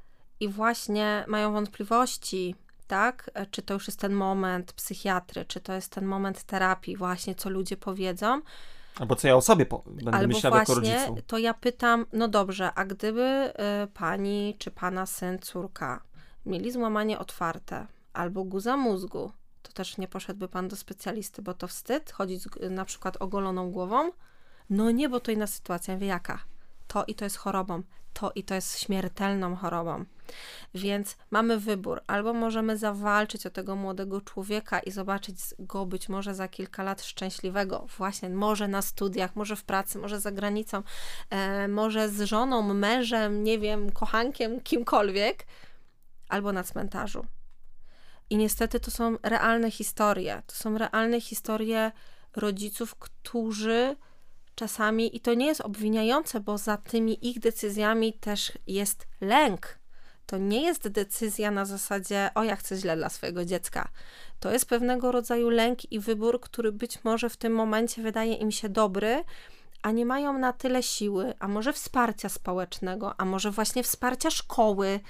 i 0.41 0.49
właśnie 0.49 1.25
mają 1.29 1.53
wątpliwości, 1.53 2.55
tak? 2.91 3.31
E, 3.35 3.47
czy 3.47 3.63
to 3.63 3.75
już 3.75 3.87
jest 3.87 4.01
ten 4.01 4.13
moment 4.13 4.73
psychiatry, 4.73 5.45
czy 5.45 5.61
to 5.61 5.73
jest 5.73 5.93
ten 5.93 6.05
moment 6.05 6.43
terapii, 6.43 6.97
właśnie 6.97 7.35
co 7.35 7.51
ludzie 7.51 7.77
powiedzą. 7.77 8.41
Albo 8.99 9.17
co 9.17 9.29
ja 9.29 9.37
o 9.37 9.41
sobie 9.41 9.67
po, 9.67 9.83
będę 9.87 10.15
Albo 10.15 10.35
myślał 10.35 10.53
właśnie, 10.53 10.91
jako 10.91 11.07
rodzicu. 11.07 11.27
to 11.27 11.39
ja 11.39 11.55
pytam, 11.55 12.07
no 12.13 12.29
dobrze, 12.29 12.73
a 12.75 12.85
gdyby 12.85 13.53
y, 13.85 13.87
pani 13.87 14.57
czy 14.59 14.71
pana 14.71 15.07
syn, 15.07 15.39
córka 15.39 16.03
mieli 16.47 16.73
złamanie 16.73 17.19
otwarte 17.19 17.87
albo 18.13 18.45
guza 18.45 18.77
mózgu, 18.77 19.33
to 19.63 19.73
też 19.73 19.99
nie 19.99 20.09
poszedłby 20.09 20.49
pan 20.49 20.69
do 20.69 20.77
specjalisty, 20.77 21.43
bo 21.43 21.55
to 21.55 21.67
wstyd 21.69 22.13
chodzić 22.13 22.43
z, 22.43 22.49
na 22.71 22.85
przykład 22.85 23.17
ogoloną 23.21 23.71
głową? 23.71 24.11
No 24.71 24.91
nie, 24.91 25.09
bo 25.09 25.21
to 25.21 25.33
inna 25.33 25.47
sytuacja. 25.47 25.97
Wie 25.97 26.07
jaka? 26.07 26.39
To 26.87 27.05
i 27.05 27.15
to 27.15 27.25
jest 27.25 27.37
chorobą, 27.37 27.83
to 28.13 28.33
i 28.35 28.45
to 28.45 28.55
jest 28.55 28.79
śmiertelną 28.79 29.57
chorobą. 29.57 30.05
Więc 30.75 31.17
mamy 31.31 31.59
wybór, 31.59 32.01
albo 32.07 32.33
możemy 32.33 32.79
zawalczyć 32.79 33.47
o 33.47 33.51
tego 33.51 33.77
młodego 33.77 34.21
człowieka 34.21 34.81
i 34.81 34.91
zobaczyć 34.91 35.37
go 35.59 35.87
być 35.87 36.09
może 36.09 36.35
za 36.35 36.49
kilka 36.49 36.83
lat 36.83 37.03
szczęśliwego, 37.03 37.87
właśnie 37.99 38.31
może 38.31 38.69
na 38.69 38.83
studiach, 38.83 39.37
może 39.37 39.57
w 39.57 39.65
pracy, 39.65 39.99
może 39.99 40.21
za 40.21 40.31
granicą, 40.33 40.83
e, 41.31 41.69
może 41.69 42.09
z 42.09 42.21
żoną, 42.21 42.75
mężem, 42.75 43.45
nie 43.45 43.59
wiem, 43.59 43.93
kochankiem, 43.93 44.61
kimkolwiek, 44.61 45.47
albo 46.29 46.53
na 46.53 46.65
cmentarzu. 46.65 47.27
I 48.31 48.37
niestety 48.37 48.81
to 48.81 48.91
są 48.91 49.17
realne 49.23 49.71
historie. 49.71 50.43
To 50.47 50.55
są 50.55 50.79
realne 50.79 51.21
historie 51.21 51.93
rodziców, 52.37 52.95
którzy 52.95 53.97
czasami, 54.55 55.17
i 55.17 55.21
to 55.21 55.35
nie 55.35 55.47
jest 55.47 55.61
obwiniające, 55.61 56.41
bo 56.41 56.59
za 56.59 56.77
tymi 56.77 57.29
ich 57.29 57.41
decyzjami 57.41 58.13
też 58.13 58.53
jest 58.67 59.07
lęk. 59.21 59.80
To 60.31 60.39
nie 60.39 60.63
jest 60.63 60.89
decyzja 60.89 61.51
na 61.51 61.65
zasadzie, 61.65 62.31
o 62.35 62.45
ja 62.45 62.57
chcę 62.57 62.77
źle 62.77 62.97
dla 62.97 63.09
swojego 63.09 63.45
dziecka. 63.45 63.89
To 64.41 64.53
jest 64.53 64.67
pewnego 64.67 65.13
rodzaju 65.13 65.51
lęk 65.51 65.93
i 65.93 66.01
wybór, 66.01 66.41
który 66.41 66.73
być 66.73 67.05
może 67.05 67.31
w 67.31 67.37
tym 67.37 67.53
momencie 67.53 68.03
wydaje 68.03 68.35
im 68.35 68.51
się 68.51 68.69
dobry, 68.69 69.25
a 69.83 69.91
nie 69.91 70.07
mają 70.07 70.39
na 70.39 70.53
tyle 70.53 70.83
siły, 70.83 71.35
a 71.39 71.49
może 71.49 71.73
wsparcia 71.73 72.29
społecznego, 72.29 73.15
a 73.21 73.25
może 73.25 73.51
właśnie 73.51 73.83
wsparcia 73.83 74.31
szkoły, 74.31 75.01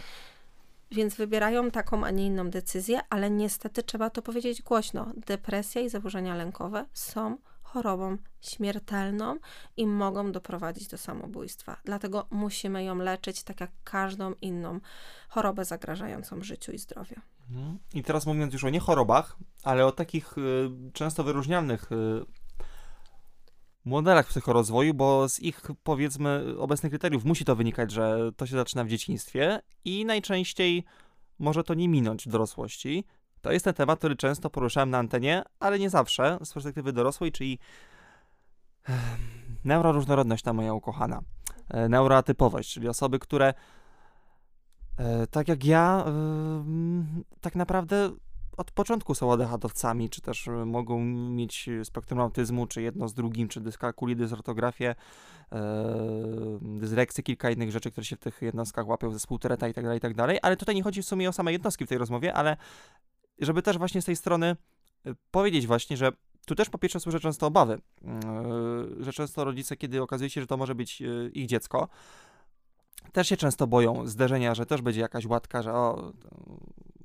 więc 0.91 1.15
wybierają 1.15 1.71
taką, 1.71 2.05
a 2.05 2.11
nie 2.11 2.27
inną 2.27 2.51
decyzję, 2.51 3.01
ale 3.11 3.31
niestety 3.31 3.83
trzeba 3.83 4.11
to 4.11 4.23
powiedzieć 4.23 4.63
głośno. 4.63 5.07
Depresja 5.27 5.81
i 5.81 5.89
zaburzenia 5.89 6.35
lękowe 6.35 6.87
są 6.93 7.37
chorobą 7.73 8.17
śmiertelną 8.41 9.37
i 9.77 9.87
mogą 9.87 10.33
doprowadzić 10.33 10.89
do 10.89 10.99
samobójstwa. 10.99 11.77
Dlatego 11.85 12.27
musimy 12.31 12.85
ją 12.85 12.95
leczyć 12.95 13.43
tak 13.43 13.61
jak 13.61 13.71
każdą 13.85 14.33
inną 14.41 14.81
chorobę 15.29 15.65
zagrażającą 15.65 16.43
życiu 16.43 16.73
i 16.73 16.79
zdrowiu. 16.79 17.17
Mhm. 17.51 17.79
I 17.95 18.03
teraz 18.03 18.27
mówiąc 18.27 18.53
już 18.53 18.65
o 18.65 18.71
nie 18.71 18.81
chorobach, 18.81 19.37
ale 19.65 19.87
o 19.87 19.93
takich 19.93 20.39
y, 20.39 20.71
często 20.93 21.25
wyróżnialnych 21.25 21.93
y, 21.93 22.25
modelach 23.85 24.27
psychorozwoju, 24.27 24.95
bo 24.95 25.29
z 25.29 25.41
ich 25.41 25.63
powiedzmy 25.83 26.55
obecnych 26.59 26.91
kryteriów 26.91 27.25
musi 27.25 27.45
to 27.45 27.57
wynikać, 27.57 27.91
że 27.91 28.33
to 28.37 28.47
się 28.47 28.57
zaczyna 28.57 28.85
w 28.85 28.89
dzieciństwie 28.89 29.63
i 29.85 30.05
najczęściej 30.05 30.85
może 31.39 31.65
to 31.65 31.75
nie 31.75 31.89
minąć 31.89 32.27
w 32.27 32.31
dorosłości. 32.31 33.05
To 33.40 33.53
jest 33.53 33.64
ten 33.64 33.74
temat, 33.74 33.98
który 33.98 34.16
często 34.16 34.50
poruszałem 34.50 34.90
na 34.90 34.98
antenie, 34.98 35.42
ale 35.61 35.79
nie 35.79 35.90
zawsze 35.90 36.38
z 36.44 36.53
perspektywy 36.53 36.92
dorosłej, 36.92 37.33
czyli 37.33 37.59
neuroróżnorodność 39.64 40.44
ta 40.44 40.53
moja 40.53 40.74
ukochana. 40.74 41.20
E, 41.68 41.88
neuroatypowość, 41.88 42.72
czyli 42.72 42.88
osoby, 42.88 43.18
które 43.18 43.55
e, 44.98 45.26
tak 45.26 45.48
jak 45.48 45.64
ja, 45.64 46.05
tak 47.40 47.55
naprawdę 47.55 48.11
od 48.57 48.70
początku 48.70 49.14
są 49.14 49.33
ADHD-owcami, 49.33 50.11
czy 50.11 50.20
też 50.20 50.48
mogą 50.66 51.05
mieć 51.31 51.70
spektrum 51.85 52.20
autyzmu, 52.20 52.66
czy 52.66 52.83
jedno 52.83 53.09
z 53.09 53.14
drugim, 53.14 53.48
czy 53.48 53.61
dyskalkulię, 53.61 54.16
dysortografię, 54.16 54.94
dysleksy, 56.61 57.22
kilka 57.22 57.50
innych 57.50 57.70
rzeczy, 57.70 57.90
które 57.90 58.05
się 58.05 58.16
w 58.16 58.18
tych 58.18 58.42
jednostkach 58.42 58.88
łapią, 58.88 59.12
zespół 59.12 59.38
Tereta 59.38 59.68
i 59.68 59.74
tak 59.74 59.85
dalej, 59.85 59.98
i 59.98 60.00
tak 60.00 60.14
dalej. 60.14 60.38
Ale 60.42 60.57
tutaj 60.57 60.74
nie 60.74 60.83
chodzi 60.83 61.03
w 61.03 61.07
sumie 61.07 61.29
o 61.29 61.33
same 61.33 61.53
jednostki 61.53 61.87
w 61.87 61.88
tej 61.88 61.98
rozmowie, 61.98 62.35
ale 62.35 62.57
żeby 63.40 63.62
też 63.62 63.79
właśnie 63.79 64.03
z 64.03 64.05
tej 64.05 64.16
strony 64.16 64.57
y, 65.07 65.14
powiedzieć 65.31 65.66
właśnie, 65.66 65.96
że 65.96 66.12
tu 66.46 66.55
też 66.55 66.70
po 66.70 66.79
pierwsze 66.79 67.00
słyszę 67.00 67.20
często 67.20 67.46
obawy, 67.46 67.81
yy, 68.03 69.05
że 69.05 69.12
często 69.12 69.44
rodzice, 69.44 69.76
kiedy 69.76 70.03
okazuje 70.03 70.31
się, 70.31 70.40
że 70.40 70.46
to 70.46 70.57
może 70.57 70.74
być 70.74 71.00
yy, 71.00 71.31
ich 71.35 71.46
dziecko, 71.46 71.88
też 73.12 73.29
się 73.29 73.37
często 73.37 73.66
boją 73.66 74.07
zderzenia, 74.07 74.55
że 74.55 74.66
też 74.66 74.83
będzie 74.83 75.00
jakaś 75.00 75.26
łatka, 75.26 75.62
że 75.62 75.74
o, 75.74 76.12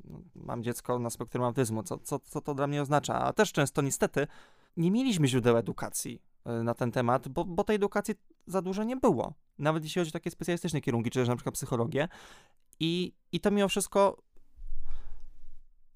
no, 0.04 0.20
mam 0.36 0.64
dziecko 0.64 1.00
na 1.00 1.10
spektrum 1.10 1.44
autyzmu, 1.44 1.84
co, 1.84 1.98
co, 1.98 2.20
co 2.20 2.42
to 2.42 2.54
dla 2.54 2.68
mnie 2.68 2.82
oznacza? 2.82 3.20
A 3.20 3.34
też 3.34 3.52
często 3.52 3.82
niestety 3.82 4.28
nie 4.78 4.92
mieliśmy 4.92 5.28
źródeł 5.28 5.58
edukacji 5.58 6.22
na 6.64 6.74
ten 6.74 6.92
temat, 6.92 7.28
bo, 7.28 7.46
bo 7.46 7.64
tej 7.64 7.76
edukacji 7.76 8.16
za 8.48 8.62
dużo 8.62 8.84
nie 8.84 8.96
było. 8.98 9.34
Nawet 9.60 9.84
jeśli 9.84 10.00
chodzi 10.00 10.10
o 10.10 10.14
takie 10.14 10.32
specjalistyczne 10.32 10.82
kierunki, 10.82 11.10
czy 11.10 11.20
też 11.20 11.28
na 11.28 11.36
przykład 11.36 11.56
psychologię. 11.56 12.08
I, 12.80 13.14
I 13.32 13.40
to 13.40 13.52
mimo 13.52 13.68
wszystko 13.68 14.18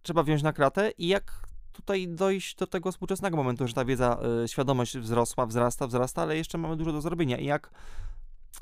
trzeba 0.02 0.24
wziąć 0.24 0.44
na 0.44 0.54
kratę 0.54 0.92
i 0.98 1.08
jak 1.08 1.50
tutaj 1.72 2.08
dojść 2.08 2.56
do 2.56 2.68
tego 2.68 2.92
współczesnego 2.92 3.38
momentu, 3.38 3.68
że 3.68 3.74
ta 3.74 3.86
wiedza, 3.86 4.20
y, 4.44 4.48
świadomość 4.48 4.98
wzrosła, 4.98 5.46
wzrasta, 5.46 5.88
wzrasta, 5.88 6.22
ale 6.22 6.38
jeszcze 6.38 6.58
mamy 6.58 6.78
dużo 6.78 6.92
do 6.92 7.02
zrobienia 7.02 7.38
i 7.38 7.46
jak 7.46 7.72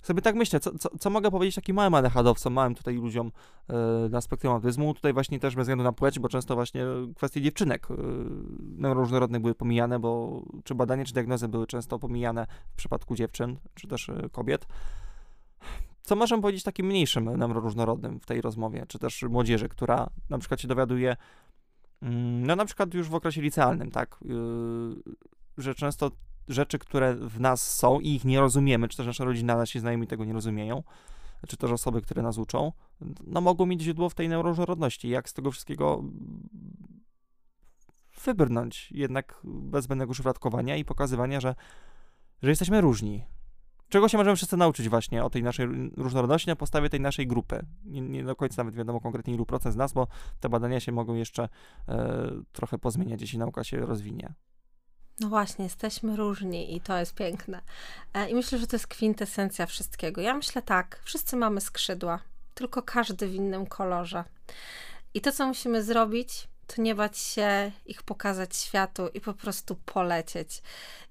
sobie 0.03 0.21
tak 0.21 0.35
myślę, 0.35 0.59
co, 0.59 0.77
co, 0.77 0.89
co 0.99 1.09
mogę 1.09 1.31
powiedzieć 1.31 1.55
takim 1.55 1.75
małym 1.75 1.93
adechadowcom, 1.93 2.53
małym 2.53 2.75
tutaj 2.75 2.95
ludziom 2.95 3.27
y, 4.07 4.09
na 4.09 4.21
spektrum 4.21 4.53
autyzmu, 4.53 4.93
tutaj 4.93 5.13
właśnie 5.13 5.39
też 5.39 5.55
bez 5.55 5.63
względu 5.63 5.83
na 5.83 5.91
płeć, 5.91 6.19
bo 6.19 6.29
często 6.29 6.55
właśnie 6.55 6.85
kwestie 7.15 7.41
dziewczynek 7.41 7.91
y, 7.91 7.95
neuroróżnorodnych 8.59 9.41
były 9.41 9.55
pomijane, 9.55 9.99
bo 9.99 10.41
czy 10.63 10.75
badania, 10.75 11.05
czy 11.05 11.13
diagnozy 11.13 11.47
były 11.47 11.67
często 11.67 11.99
pomijane 11.99 12.47
w 12.73 12.75
przypadku 12.75 13.15
dziewczyn, 13.15 13.57
czy 13.75 13.87
też 13.87 14.09
y, 14.09 14.29
kobiet. 14.31 14.67
Co 16.07 16.15
możemy 16.15 16.41
powiedzieć 16.41 16.63
takim 16.63 16.85
mniejszym 16.85 17.37
neuroróżnorodnym 17.37 18.19
w 18.19 18.25
tej 18.25 18.41
rozmowie, 18.41 18.85
czy 18.87 18.99
też 18.99 19.23
młodzieży, 19.23 19.69
która 19.69 20.09
na 20.29 20.37
przykład 20.37 20.61
się 20.61 20.67
dowiaduje, 20.67 21.15
mm, 22.01 22.45
no 22.45 22.55
na 22.55 22.65
przykład 22.65 22.93
już 22.93 23.09
w 23.09 23.15
okresie 23.15 23.41
licealnym, 23.41 23.91
tak, 23.91 24.19
yy, 24.21 25.13
że 25.57 25.75
często 25.75 26.11
rzeczy, 26.47 26.79
które 26.79 27.15
w 27.15 27.39
nas 27.39 27.75
są 27.75 27.99
i 27.99 28.09
ich 28.09 28.25
nie 28.25 28.39
rozumiemy, 28.39 28.87
czy 28.87 28.97
też 28.97 29.05
nasza 29.05 29.25
rodzina, 29.25 29.57
nasi 29.57 29.79
znajomi 29.79 30.07
tego 30.07 30.25
nie 30.25 30.33
rozumieją, 30.33 30.83
czy 31.47 31.57
też 31.57 31.71
osoby, 31.71 32.01
które 32.01 32.21
nas 32.21 32.37
uczą, 32.37 32.71
no 33.23 33.41
mogą 33.41 33.65
mieć 33.65 33.81
źródło 33.81 34.09
w 34.09 34.15
tej 34.15 34.29
neuroróżnorodności. 34.29 35.09
Jak 35.09 35.29
z 35.29 35.33
tego 35.33 35.51
wszystkiego 35.51 36.03
wybrnąć? 38.25 38.91
Jednak 38.91 39.41
bez 39.43 39.83
zbędnego 39.83 40.13
szufladkowania 40.13 40.75
i 40.75 40.85
pokazywania, 40.85 41.39
że, 41.39 41.55
że 42.43 42.49
jesteśmy 42.49 42.81
różni, 42.81 43.23
czego 43.89 44.09
się 44.09 44.17
możemy 44.17 44.35
wszyscy 44.35 44.57
nauczyć 44.57 44.89
właśnie 44.89 45.23
o 45.23 45.29
tej 45.29 45.43
naszej 45.43 45.67
różnorodności 45.97 46.47
na 46.47 46.55
podstawie 46.55 46.89
tej 46.89 47.01
naszej 47.01 47.27
grupy. 47.27 47.65
Nie, 47.85 48.01
nie 48.01 48.23
do 48.23 48.35
końca 48.35 48.63
nawet 48.63 48.75
wiadomo 48.75 49.01
konkretnie 49.01 49.33
ilu 49.33 49.45
procent 49.45 49.73
z 49.73 49.77
nas, 49.77 49.93
bo 49.93 50.07
te 50.39 50.49
badania 50.49 50.79
się 50.79 50.91
mogą 50.91 51.15
jeszcze 51.15 51.49
e, 51.87 52.29
trochę 52.51 52.77
pozmieniać, 52.77 53.21
jeśli 53.21 53.39
nauka 53.39 53.63
się 53.63 53.77
rozwinie. 53.77 54.33
No 55.19 55.29
właśnie, 55.29 55.63
jesteśmy 55.63 56.15
różni 56.15 56.75
i 56.75 56.81
to 56.81 56.97
jest 56.97 57.15
piękne. 57.15 57.61
E, 58.13 58.29
I 58.29 58.35
myślę, 58.35 58.57
że 58.57 58.67
to 58.67 58.75
jest 58.75 58.87
kwintesencja 58.87 59.65
wszystkiego. 59.65 60.21
Ja 60.21 60.33
myślę 60.33 60.61
tak, 60.61 60.99
wszyscy 61.03 61.35
mamy 61.35 61.61
skrzydła, 61.61 62.19
tylko 62.53 62.83
każdy 62.83 63.27
w 63.27 63.33
innym 63.33 63.65
kolorze. 63.65 64.23
I 65.13 65.21
to, 65.21 65.31
co 65.31 65.47
musimy 65.47 65.83
zrobić, 65.83 66.47
to 66.67 66.81
nie 66.81 66.95
bać 66.95 67.17
się 67.17 67.71
ich 67.85 68.03
pokazać 68.03 68.55
światu 68.55 69.07
i 69.13 69.21
po 69.21 69.33
prostu 69.33 69.75
polecieć. 69.75 70.61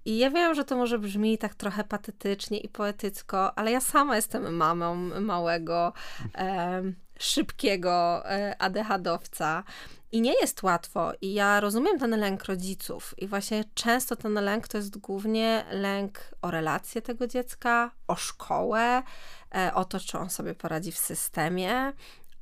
I 0.05 0.19
ja 0.19 0.31
wiem, 0.31 0.55
że 0.55 0.65
to 0.65 0.77
może 0.77 0.99
brzmi 0.99 1.39
tak 1.39 1.55
trochę 1.55 1.85
patetycznie 1.85 2.59
i 2.59 2.69
poetycko, 2.69 3.59
ale 3.59 3.71
ja 3.73 3.81
sama 3.81 4.17
jestem 4.17 4.57
mamą 4.57 4.95
małego, 5.21 5.93
e, 6.35 6.83
szybkiego 7.19 8.23
e, 8.31 8.57
ADHD-owca. 8.59 9.63
I 10.13 10.21
nie 10.21 10.35
jest 10.41 10.63
łatwo. 10.63 11.13
I 11.21 11.35
ja 11.35 11.61
rozumiem 11.61 11.99
ten 11.99 12.21
lęk 12.21 12.45
rodziców. 12.45 13.15
I 13.19 13.27
właśnie 13.27 13.65
często 13.75 14.17
ten 14.17 14.35
lęk 14.35 14.69
to 14.69 14.79
jest 14.79 14.99
głównie 14.99 15.65
lęk 15.71 16.19
o 16.43 16.51
relacje 16.51 17.03
tego 17.03 17.27
dziecka, 17.27 17.91
o 18.07 18.17
szkołę, 18.17 19.03
e, 19.55 19.75
o 19.75 19.85
to, 19.85 20.01
czy 20.01 20.19
on 20.19 20.31
sobie 20.31 20.55
poradzi 20.55 20.93
w 20.93 20.99
systemie, 20.99 21.93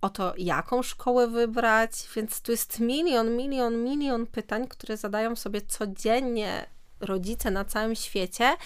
o 0.04 0.10
to, 0.10 0.34
jaką 0.36 0.82
szkołę 0.82 1.28
wybrać. 1.28 1.92
Więc 2.16 2.40
tu 2.40 2.52
jest 2.52 2.80
milion, 2.80 3.36
milion, 3.36 3.84
milion 3.84 4.26
pytań, 4.26 4.68
które 4.68 4.96
zadają 4.96 5.36
sobie 5.36 5.60
codziennie 5.62 6.66
rodzice 7.00 7.50
na 7.50 7.64
całym 7.64 7.94
świecie. 7.94 8.56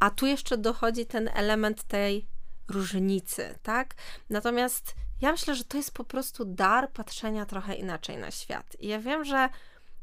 A 0.00 0.10
tu 0.10 0.26
jeszcze 0.26 0.58
dochodzi 0.58 1.06
ten 1.06 1.30
element 1.34 1.82
tej 1.82 2.26
różnicy, 2.68 3.58
tak? 3.62 3.94
Natomiast 4.30 4.94
ja 5.20 5.32
myślę, 5.32 5.54
że 5.54 5.64
to 5.64 5.76
jest 5.76 5.94
po 5.94 6.04
prostu 6.04 6.44
dar 6.44 6.92
patrzenia 6.92 7.46
trochę 7.46 7.74
inaczej 7.74 8.18
na 8.18 8.30
świat. 8.30 8.76
I 8.80 8.88
ja 8.88 8.98
wiem, 8.98 9.24
że 9.24 9.48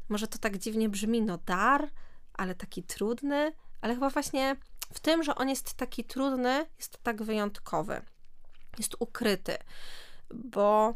może 0.08 0.28
to 0.28 0.38
tak 0.38 0.58
dziwnie 0.58 0.88
brzmi, 0.88 1.22
no 1.22 1.38
dar, 1.46 1.90
ale 2.34 2.54
taki 2.54 2.82
trudny, 2.82 3.52
ale 3.80 3.94
chyba 3.94 4.10
właśnie 4.10 4.56
w 4.94 5.00
tym, 5.00 5.22
że 5.22 5.34
on 5.34 5.48
jest 5.48 5.74
taki 5.74 6.04
trudny, 6.04 6.66
jest 6.76 6.98
tak 7.02 7.22
wyjątkowy. 7.22 8.02
Jest 8.78 8.96
ukryty, 8.98 9.56
bo 10.34 10.94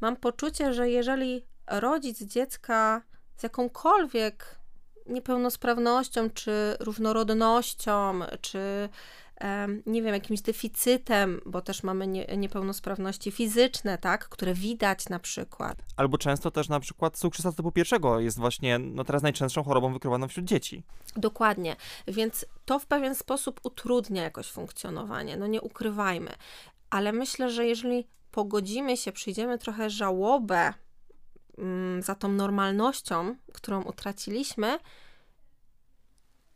mam 0.00 0.16
poczucie, 0.16 0.74
że 0.74 0.90
jeżeli 0.90 1.46
rodzic 1.66 2.22
dziecka 2.22 3.02
z 3.36 3.42
jakąkolwiek 3.42 4.58
niepełnosprawnością, 5.06 6.30
czy 6.30 6.76
różnorodnością, 6.80 8.20
czy 8.40 8.88
nie 9.86 10.02
wiem, 10.02 10.14
jakimś 10.14 10.40
deficytem, 10.40 11.40
bo 11.46 11.60
też 11.60 11.82
mamy 11.82 12.06
nie, 12.06 12.24
niepełnosprawności 12.24 13.30
fizyczne, 13.30 13.98
tak, 13.98 14.28
które 14.28 14.54
widać 14.54 15.08
na 15.08 15.18
przykład. 15.18 15.78
Albo 15.96 16.18
często 16.18 16.50
też 16.50 16.68
na 16.68 16.80
przykład 16.80 17.18
cukrzyca 17.18 17.52
typu 17.52 17.72
pierwszego 17.72 18.20
jest 18.20 18.38
właśnie, 18.38 18.78
no 18.78 19.04
teraz 19.04 19.22
najczęstszą 19.22 19.62
chorobą 19.62 19.92
wykrywaną 19.92 20.28
wśród 20.28 20.46
dzieci. 20.46 20.82
Dokładnie, 21.16 21.76
więc 22.08 22.46
to 22.64 22.78
w 22.78 22.86
pewien 22.86 23.14
sposób 23.14 23.60
utrudnia 23.62 24.22
jakoś 24.22 24.50
funkcjonowanie, 24.50 25.36
no 25.36 25.46
nie 25.46 25.60
ukrywajmy. 25.60 26.30
Ale 26.90 27.12
myślę, 27.12 27.50
że 27.50 27.66
jeżeli 27.66 28.08
pogodzimy 28.32 28.96
się, 28.96 29.12
przyjdziemy 29.12 29.58
trochę 29.58 29.90
żałobę 29.90 30.74
mm, 31.58 32.02
za 32.02 32.14
tą 32.14 32.28
normalnością, 32.28 33.36
którą 33.52 33.82
utraciliśmy, 33.82 34.78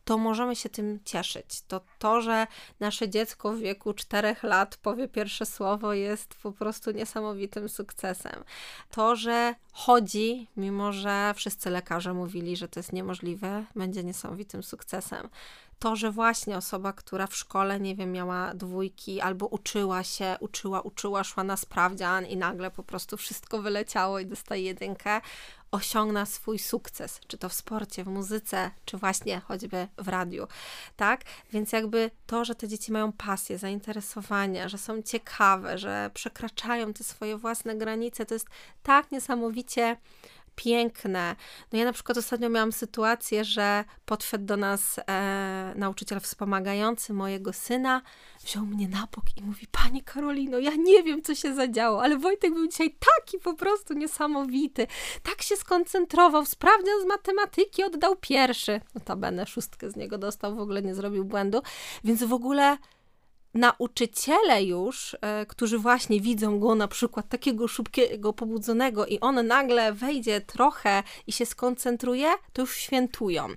to 0.04 0.18
możemy 0.18 0.56
się 0.56 0.68
tym 0.68 1.00
cieszyć. 1.04 1.62
To 1.68 1.80
to, 1.98 2.20
że 2.20 2.46
nasze 2.80 3.08
dziecko 3.08 3.52
w 3.52 3.58
wieku 3.58 3.94
4 3.94 4.36
lat 4.42 4.76
powie 4.76 5.08
pierwsze 5.08 5.46
słowo, 5.46 5.92
jest 5.92 6.34
po 6.34 6.52
prostu 6.52 6.90
niesamowitym 6.90 7.68
sukcesem. 7.68 8.44
To, 8.90 9.16
że 9.16 9.54
chodzi, 9.72 10.48
mimo 10.56 10.92
że 10.92 11.32
wszyscy 11.36 11.70
lekarze 11.70 12.14
mówili, 12.14 12.56
że 12.56 12.68
to 12.68 12.80
jest 12.80 12.92
niemożliwe, 12.92 13.64
będzie 13.76 14.04
niesamowitym 14.04 14.62
sukcesem 14.62 15.28
to, 15.78 15.96
że 15.96 16.10
właśnie 16.10 16.56
osoba, 16.56 16.92
która 16.92 17.26
w 17.26 17.36
szkole, 17.36 17.80
nie 17.80 17.96
wiem, 17.96 18.12
miała 18.12 18.54
dwójki 18.54 19.20
albo 19.20 19.46
uczyła 19.46 20.04
się, 20.04 20.36
uczyła, 20.40 20.80
uczyła, 20.80 21.24
szła 21.24 21.44
na 21.44 21.56
sprawdzian 21.56 22.26
i 22.26 22.36
nagle 22.36 22.70
po 22.70 22.82
prostu 22.82 23.16
wszystko 23.16 23.62
wyleciało 23.62 24.18
i 24.18 24.26
dostaje 24.26 24.62
jedynkę, 24.62 25.20
osiągna 25.70 26.26
swój 26.26 26.58
sukces, 26.58 27.20
czy 27.26 27.38
to 27.38 27.48
w 27.48 27.52
sporcie, 27.52 28.04
w 28.04 28.06
muzyce, 28.06 28.70
czy 28.84 28.96
właśnie 28.96 29.40
choćby 29.40 29.88
w 29.98 30.08
radiu, 30.08 30.46
tak? 30.96 31.20
Więc 31.52 31.72
jakby 31.72 32.10
to, 32.26 32.44
że 32.44 32.54
te 32.54 32.68
dzieci 32.68 32.92
mają 32.92 33.12
pasję, 33.12 33.58
zainteresowania, 33.58 34.68
że 34.68 34.78
są 34.78 35.02
ciekawe, 35.02 35.78
że 35.78 36.10
przekraczają 36.14 36.92
te 36.92 37.04
swoje 37.04 37.36
własne 37.36 37.76
granice, 37.76 38.26
to 38.26 38.34
jest 38.34 38.46
tak 38.82 39.12
niesamowicie 39.12 39.96
piękne. 40.56 41.36
No 41.72 41.78
ja 41.78 41.84
na 41.84 41.92
przykład 41.92 42.18
ostatnio 42.18 42.48
miałam 42.48 42.72
sytuację, 42.72 43.44
że 43.44 43.84
podszedł 44.06 44.44
do 44.44 44.56
nas 44.56 45.00
e, 45.08 45.72
nauczyciel 45.76 46.20
wspomagający 46.20 47.12
mojego 47.12 47.52
syna, 47.52 48.02
wziął 48.44 48.66
mnie 48.66 48.88
na 48.88 49.08
bok 49.16 49.24
i 49.36 49.42
mówi, 49.42 49.66
Pani 49.72 50.02
Karolino, 50.02 50.58
ja 50.58 50.74
nie 50.74 51.02
wiem, 51.02 51.22
co 51.22 51.34
się 51.34 51.54
zadziało, 51.54 52.02
ale 52.02 52.18
Wojtek 52.18 52.54
był 52.54 52.68
dzisiaj 52.68 52.96
taki 53.14 53.38
po 53.38 53.54
prostu 53.54 53.94
niesamowity, 53.94 54.86
tak 55.22 55.42
się 55.42 55.56
skoncentrował, 55.56 56.46
sprawdzian 56.46 57.02
z 57.02 57.06
matematyki 57.06 57.84
oddał 57.84 58.16
pierwszy, 58.16 58.80
notabene 58.94 59.46
szóstkę 59.46 59.90
z 59.90 59.96
niego 59.96 60.18
dostał, 60.18 60.56
w 60.56 60.60
ogóle 60.60 60.82
nie 60.82 60.94
zrobił 60.94 61.24
błędu, 61.24 61.62
więc 62.04 62.24
w 62.24 62.32
ogóle 62.32 62.76
nauczyciele 63.56 64.62
już, 64.62 65.16
e, 65.20 65.46
którzy 65.46 65.78
właśnie 65.78 66.20
widzą 66.20 66.60
go 66.60 66.74
na 66.74 66.88
przykład 66.88 67.28
takiego 67.28 67.68
szybkiego, 67.68 68.32
pobudzonego 68.32 69.06
i 69.06 69.20
on 69.20 69.46
nagle 69.46 69.92
wejdzie 69.92 70.40
trochę 70.40 71.02
i 71.26 71.32
się 71.32 71.46
skoncentruje, 71.46 72.28
to 72.52 72.62
już 72.62 72.76
świętują. 72.76 73.48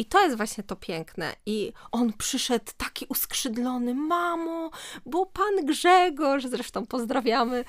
I 0.00 0.04
to 0.04 0.20
jest 0.20 0.36
właśnie 0.36 0.64
to 0.64 0.76
piękne. 0.76 1.34
I 1.46 1.72
on 1.92 2.12
przyszedł 2.12 2.72
taki 2.76 3.06
uskrzydlony, 3.08 3.94
mamo, 3.94 4.70
bo 5.06 5.26
pan 5.26 5.66
Grzegorz, 5.66 6.44
zresztą 6.46 6.86
pozdrawiamy, 6.86 7.64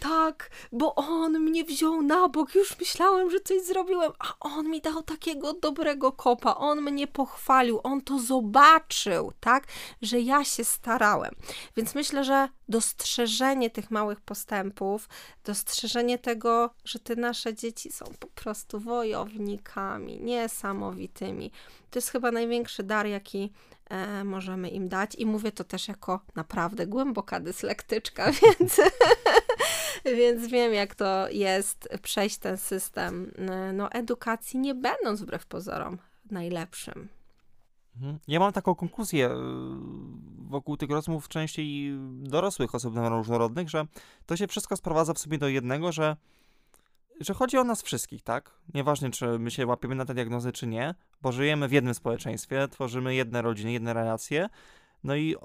tak, 0.00 0.50
bo 0.72 0.94
on 0.94 1.40
mnie 1.40 1.64
wziął 1.64 2.02
na 2.02 2.28
bok, 2.28 2.54
już 2.54 2.78
myślałem, 2.78 3.30
że 3.30 3.40
coś 3.40 3.62
zrobiłem, 3.62 4.12
a 4.18 4.34
on 4.40 4.70
mi 4.70 4.80
dał 4.80 5.02
takiego 5.02 5.52
dobrego 5.52 6.12
kopa, 6.12 6.54
on 6.54 6.80
mnie 6.80 7.06
pochwalił, 7.06 7.80
on 7.82 8.00
to 8.00 8.18
zobaczył, 8.18 9.32
tak, 9.40 9.66
że 10.02 10.20
ja 10.20 10.44
się 10.44 10.64
starałem. 10.64 11.23
Więc 11.76 11.94
myślę, 11.94 12.24
że 12.24 12.48
dostrzeżenie 12.68 13.70
tych 13.70 13.90
małych 13.90 14.20
postępów, 14.20 15.08
dostrzeżenie 15.44 16.18
tego, 16.18 16.70
że 16.84 16.98
te 16.98 17.16
nasze 17.16 17.54
dzieci 17.54 17.92
są 17.92 18.04
po 18.18 18.26
prostu 18.26 18.80
wojownikami, 18.80 20.20
niesamowitymi. 20.20 21.50
To 21.90 21.98
jest 21.98 22.10
chyba 22.10 22.30
największy 22.30 22.82
dar, 22.82 23.06
jaki 23.06 23.52
e, 23.90 24.24
możemy 24.24 24.68
im 24.68 24.88
dać. 24.88 25.14
I 25.14 25.26
mówię 25.26 25.52
to 25.52 25.64
też 25.64 25.88
jako 25.88 26.20
naprawdę 26.34 26.86
głęboka 26.86 27.40
dyslektyczka, 27.40 28.32
więc, 28.42 28.80
więc 30.04 30.46
wiem, 30.46 30.74
jak 30.74 30.94
to 30.94 31.28
jest 31.28 31.88
przejść 32.02 32.38
ten 32.38 32.58
system 32.58 33.32
e, 33.38 33.72
no, 33.72 33.90
edukacji, 33.90 34.58
nie 34.58 34.74
będąc 34.74 35.22
wbrew 35.22 35.46
pozorom 35.46 35.98
najlepszym. 36.30 37.08
Mhm. 37.96 38.18
Ja 38.28 38.40
mam 38.40 38.52
taką 38.52 38.74
konkluzję 38.74 39.26
e, 39.26 39.36
wokół 40.38 40.76
tych 40.76 40.90
rozmów 40.90 41.28
częściej 41.28 41.98
dorosłych 42.12 42.74
osób 42.74 42.94
różnorodnych, 42.96 43.70
że 43.70 43.86
to 44.26 44.36
się 44.36 44.46
wszystko 44.46 44.76
sprowadza 44.76 45.14
w 45.14 45.18
sumie 45.18 45.38
do 45.38 45.48
jednego, 45.48 45.92
że, 45.92 46.16
że 47.20 47.34
chodzi 47.34 47.58
o 47.58 47.64
nas 47.64 47.82
wszystkich, 47.82 48.22
tak? 48.22 48.50
Nieważne, 48.74 49.10
czy 49.10 49.38
my 49.38 49.50
się 49.50 49.66
łapiemy 49.66 49.94
na 49.94 50.04
te 50.04 50.14
diagnozy, 50.14 50.52
czy 50.52 50.66
nie, 50.66 50.94
bo 51.22 51.32
żyjemy 51.32 51.68
w 51.68 51.72
jednym 51.72 51.94
społeczeństwie, 51.94 52.68
tworzymy 52.68 53.14
jedne 53.14 53.42
rodziny, 53.42 53.72
jedne 53.72 53.94
relacje, 53.94 54.48
no 55.04 55.16
i 55.16 55.36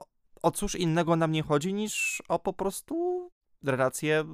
o 0.42 0.52
cóż 0.52 0.76
innego 0.76 1.16
nam 1.16 1.32
nie 1.32 1.44
chodzi 1.44 1.74
niż 1.74 2.24
o 2.28 2.40
po 2.40 2.54
prostu 2.54 3.30
relacje 3.64 4.26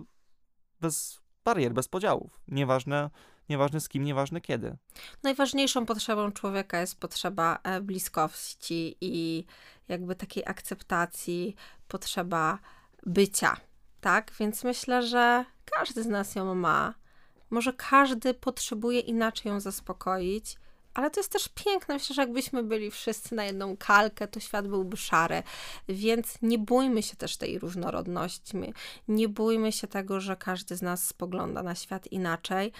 bez 0.82 1.25
barier, 1.46 1.74
bez 1.74 1.88
podziałów. 1.88 2.40
Nieważne, 2.48 3.10
nieważne 3.50 3.80
z 3.80 3.90
kim, 3.90 4.04
nieważne 4.04 4.42
kiedy. 4.42 4.78
Najważniejszą 5.24 5.86
potrzebą 5.86 6.32
człowieka 6.32 6.80
jest 6.80 7.00
potrzeba 7.00 7.60
e, 7.64 7.82
bliskości 7.82 8.98
i 9.02 9.46
jakby 9.88 10.16
takiej 10.16 10.44
akceptacji, 10.46 11.56
potrzeba 11.88 12.60
bycia, 13.06 13.58
tak? 14.02 14.32
Więc 14.40 14.64
myślę, 14.64 15.04
że 15.04 15.46
każdy 15.66 16.04
z 16.04 16.08
nas 16.08 16.36
ją 16.36 16.56
ma. 16.56 16.94
Może 17.50 17.74
każdy 17.74 18.34
potrzebuje 18.34 19.00
inaczej 19.00 19.52
ją 19.52 19.60
zaspokoić, 19.60 20.58
ale 20.96 21.12
to 21.12 21.20
jest 21.20 21.32
też 21.32 21.50
piękne. 21.56 21.94
Myślę, 21.94 22.14
że 22.16 22.22
jakbyśmy 22.22 22.64
byli 22.64 22.92
wszyscy 22.92 23.36
na 23.36 23.44
jedną 23.44 23.78
kalkę, 23.78 24.28
to 24.28 24.40
świat 24.40 24.68
byłby 24.68 24.98
szary. 24.98 25.44
Więc 25.90 26.38
nie 26.42 26.60
bójmy 26.60 27.04
się 27.04 27.16
też 27.16 27.38
tej 27.38 27.60
różnorodności. 27.60 28.58
Nie 29.08 29.30
bójmy 29.30 29.72
się 29.72 29.88
tego, 29.88 30.20
że 30.20 30.36
każdy 30.36 30.76
z 30.76 30.82
nas 30.82 31.08
spogląda 31.08 31.64
na 31.64 31.76
świat 31.76 32.08
inaczej 32.08 32.72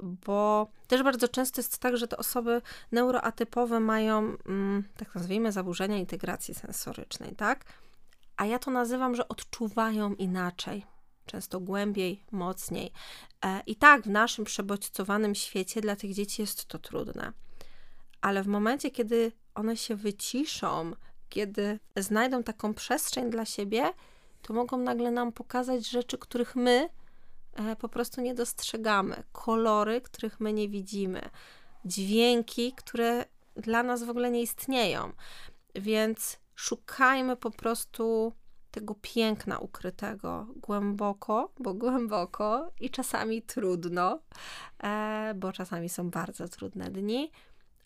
bo 0.00 0.68
też 0.86 1.02
bardzo 1.02 1.28
często 1.28 1.60
jest 1.60 1.78
tak, 1.78 1.96
że 1.96 2.08
te 2.08 2.16
osoby 2.16 2.62
neuroatypowe 2.92 3.80
mają, 3.80 4.36
mm, 4.46 4.84
tak 4.96 5.14
nazwijmy, 5.14 5.52
zaburzenia 5.52 5.96
integracji 5.96 6.54
sensorycznej, 6.54 7.34
tak? 7.36 7.64
A 8.36 8.46
ja 8.46 8.58
to 8.58 8.70
nazywam, 8.70 9.14
że 9.14 9.28
odczuwają 9.28 10.14
inaczej, 10.14 10.86
często 11.26 11.60
głębiej, 11.60 12.24
mocniej. 12.32 12.92
E, 13.44 13.62
I 13.66 13.76
tak, 13.76 14.02
w 14.02 14.10
naszym 14.10 14.44
przebodźcowanym 14.44 15.34
świecie 15.34 15.80
dla 15.80 15.96
tych 15.96 16.14
dzieci 16.14 16.42
jest 16.42 16.66
to 16.66 16.78
trudne. 16.78 17.32
Ale 18.24 18.42
w 18.42 18.46
momencie, 18.46 18.90
kiedy 18.90 19.32
one 19.54 19.76
się 19.76 19.96
wyciszą, 19.96 20.92
kiedy 21.28 21.78
znajdą 21.96 22.42
taką 22.42 22.74
przestrzeń 22.74 23.30
dla 23.30 23.44
siebie, 23.44 23.92
to 24.42 24.54
mogą 24.54 24.78
nagle 24.78 25.10
nam 25.10 25.32
pokazać 25.32 25.90
rzeczy, 25.90 26.18
których 26.18 26.56
my 26.56 26.88
e, 27.54 27.76
po 27.76 27.88
prostu 27.88 28.20
nie 28.20 28.34
dostrzegamy, 28.34 29.22
kolory, 29.32 30.00
których 30.00 30.40
my 30.40 30.52
nie 30.52 30.68
widzimy, 30.68 31.20
dźwięki, 31.84 32.72
które 32.72 33.24
dla 33.56 33.82
nas 33.82 34.02
w 34.02 34.10
ogóle 34.10 34.30
nie 34.30 34.42
istnieją. 34.42 35.12
Więc 35.74 36.38
szukajmy 36.54 37.36
po 37.36 37.50
prostu 37.50 38.32
tego 38.70 38.94
piękna 39.02 39.58
ukrytego 39.58 40.46
głęboko, 40.56 41.52
bo 41.58 41.74
głęboko 41.74 42.70
i 42.80 42.90
czasami 42.90 43.42
trudno, 43.42 44.18
e, 44.82 45.34
bo 45.36 45.52
czasami 45.52 45.88
są 45.88 46.10
bardzo 46.10 46.48
trudne 46.48 46.90
dni. 46.90 47.30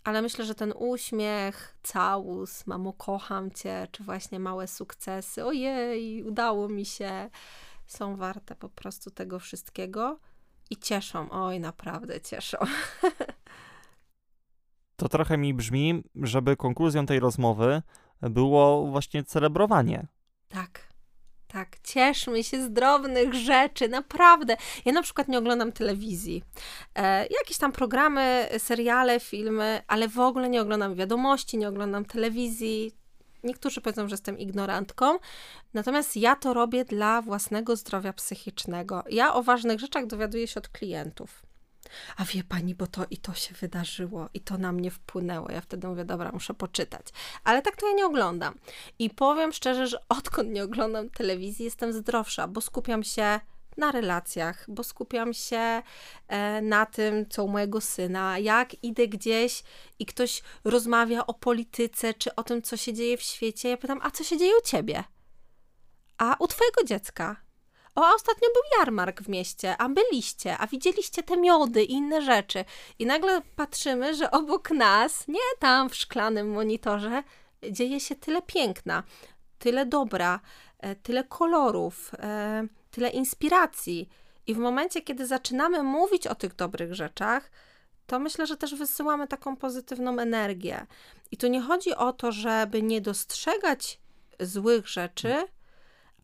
Ale 0.05 0.23
myślę, 0.23 0.45
że 0.45 0.55
ten 0.55 0.73
uśmiech, 0.77 1.77
całus, 1.83 2.67
mamo, 2.67 2.93
kocham 2.93 3.51
cię, 3.51 3.89
czy 3.93 4.05
właśnie 4.05 4.41
małe 4.41 4.67
sukcesy, 4.67 5.45
ojej, 5.45 6.25
udało 6.25 6.69
mi 6.69 6.87
się, 6.87 7.31
są 7.87 8.17
warte 8.17 8.55
po 8.55 8.69
prostu 8.69 9.11
tego 9.11 9.39
wszystkiego 9.39 10.19
i 10.71 10.77
cieszą. 10.77 11.31
Oj, 11.31 11.61
naprawdę 11.61 12.21
cieszą. 12.21 12.59
To 14.97 15.09
trochę 15.09 15.39
mi 15.39 15.55
brzmi, 15.55 16.03
żeby 16.15 16.57
konkluzją 16.57 17.07
tej 17.07 17.21
rozmowy 17.21 17.83
było 18.21 18.87
właśnie 18.87 19.25
celebrowanie. 19.25 20.07
Tak. 20.49 20.88
Tak, 21.49 21.77
cieszmy 21.85 22.45
się 22.45 22.65
z 22.65 22.73
drobnych 22.73 23.35
rzeczy, 23.35 23.89
naprawdę. 23.89 24.57
Ja 24.85 24.93
na 24.93 25.03
przykład 25.03 25.29
nie 25.29 25.39
oglądam 25.39 25.73
telewizji. 25.73 26.45
E, 26.95 27.27
jakieś 27.27 27.59
tam 27.59 27.73
programy, 27.73 28.49
seriale, 28.59 29.21
filmy, 29.21 29.83
ale 29.87 30.09
w 30.09 30.19
ogóle 30.19 30.49
nie 30.49 30.63
oglądam 30.63 30.95
wiadomości, 30.95 31.59
nie 31.59 31.69
oglądam 31.69 32.05
telewizji. 32.05 32.93
Niektórzy 33.45 33.81
powiedzą, 33.81 34.09
że 34.09 34.13
jestem 34.13 34.39
ignorantką, 34.39 35.19
natomiast 35.75 36.17
ja 36.17 36.37
to 36.37 36.55
robię 36.55 36.85
dla 36.85 37.23
własnego 37.23 37.77
zdrowia 37.77 38.13
psychicznego. 38.13 39.05
Ja 39.11 39.35
o 39.35 39.43
ważnych 39.43 39.81
rzeczach 39.81 40.07
dowiaduję 40.07 40.47
się 40.47 40.61
od 40.61 40.69
klientów 40.69 41.48
a 42.17 42.25
wie 42.25 42.45
pani, 42.45 42.75
bo 42.75 42.87
to 42.87 43.05
i 43.11 43.17
to 43.17 43.35
się 43.35 43.55
wydarzyło 43.55 44.29
i 44.35 44.41
to 44.41 44.59
na 44.59 44.73
mnie 44.73 44.91
wpłynęło. 44.91 45.51
Ja 45.51 45.61
wtedy 45.61 45.89
mówię, 45.89 46.05
dobra, 46.05 46.33
muszę 46.33 46.55
poczytać. 46.55 47.07
Ale 47.45 47.63
tak 47.63 47.77
to 47.77 47.89
ja 47.89 47.95
nie 47.95 48.07
oglądam. 48.07 48.55
I 48.99 49.11
powiem 49.11 49.53
szczerze, 49.53 49.87
że 49.87 49.99
odkąd 50.19 50.51
nie 50.51 50.65
oglądam 50.65 51.11
telewizji, 51.11 51.65
jestem 51.65 51.93
zdrowsza, 51.93 52.49
bo 52.49 52.61
skupiam 52.61 53.05
się 53.05 53.41
na 53.77 53.93
relacjach, 53.93 54.65
bo 54.69 54.85
skupiam 54.85 55.35
się 55.35 55.83
e, 56.29 56.63
na 56.63 56.87
tym, 56.87 57.29
co 57.29 57.45
u 57.45 57.49
mojego 57.49 57.81
syna, 57.81 58.39
jak 58.39 58.85
idę 58.85 59.09
gdzieś 59.09 59.63
i 59.99 60.07
ktoś 60.07 60.43
rozmawia 60.65 61.27
o 61.27 61.35
polityce 61.35 62.15
czy 62.15 62.35
o 62.35 62.43
tym, 62.43 62.63
co 62.63 62.77
się 62.77 62.93
dzieje 62.93 63.17
w 63.17 63.23
świecie. 63.23 63.69
Ja 63.69 63.77
pytam, 63.77 64.01
a 64.03 64.11
co 64.11 64.25
się 64.25 64.37
dzieje 64.39 64.53
u 64.59 64.67
ciebie? 64.67 65.05
A 66.19 66.37
u 66.39 66.47
twojego 66.47 66.85
dziecka? 66.85 67.48
O, 67.99 68.07
a 68.07 68.15
ostatnio 68.15 68.49
był 68.55 68.79
jarmark 68.79 69.23
w 69.23 69.29
mieście, 69.29 69.77
a 69.77 69.89
byliście, 69.89 70.59
a 70.59 70.67
widzieliście 70.67 71.23
te 71.23 71.37
miody 71.37 71.85
i 71.85 71.93
inne 71.93 72.23
rzeczy. 72.23 72.65
I 72.99 73.07
nagle 73.07 73.43
patrzymy, 73.57 74.15
że 74.15 74.31
obok 74.31 74.71
nas, 74.71 75.29
nie 75.29 75.41
tam 75.59 75.89
w 75.89 75.95
szklanym 75.95 76.51
monitorze, 76.51 77.23
dzieje 77.71 78.01
się 78.01 78.15
tyle 78.15 78.43
piękna, 78.43 79.03
tyle 79.59 79.87
dobra, 79.87 80.41
e, 80.79 80.95
tyle 80.95 81.25
kolorów, 81.25 82.11
e, 82.19 82.67
tyle 82.91 83.09
inspiracji. 83.09 84.09
I 84.47 84.55
w 84.55 84.59
momencie, 84.59 85.03
kiedy 85.03 85.27
zaczynamy 85.27 85.83
mówić 85.83 86.27
o 86.27 86.35
tych 86.35 86.55
dobrych 86.55 86.95
rzeczach, 86.95 87.51
to 88.07 88.19
myślę, 88.19 88.47
że 88.47 88.57
też 88.57 88.75
wysyłamy 88.75 89.29
taką 89.29 89.57
pozytywną 89.57 90.19
energię. 90.19 90.87
I 91.31 91.37
tu 91.37 91.47
nie 91.47 91.61
chodzi 91.61 91.95
o 91.95 92.13
to, 92.13 92.33
żeby 92.33 92.83
nie 92.83 93.01
dostrzegać 93.01 94.01
złych 94.41 94.89
rzeczy, 94.89 95.49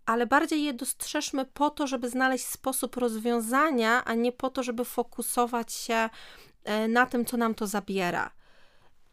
ale 0.07 0.27
bardziej 0.27 0.65
je 0.65 0.75
dostrzeżmy 0.75 1.45
po 1.45 1.71
to, 1.71 1.87
żeby 1.87 2.11
znaleźć 2.11 2.47
sposób 2.47 2.97
rozwiązania, 2.97 4.05
a 4.05 4.15
nie 4.15 4.33
po 4.33 4.51
to, 4.51 4.63
żeby 4.63 4.85
fokusować 4.85 5.73
się 5.73 6.11
e, 6.65 6.89
na 6.89 7.07
tym, 7.07 7.25
co 7.25 7.37
nam 7.37 7.55
to 7.55 7.67
zabiera. 7.67 8.31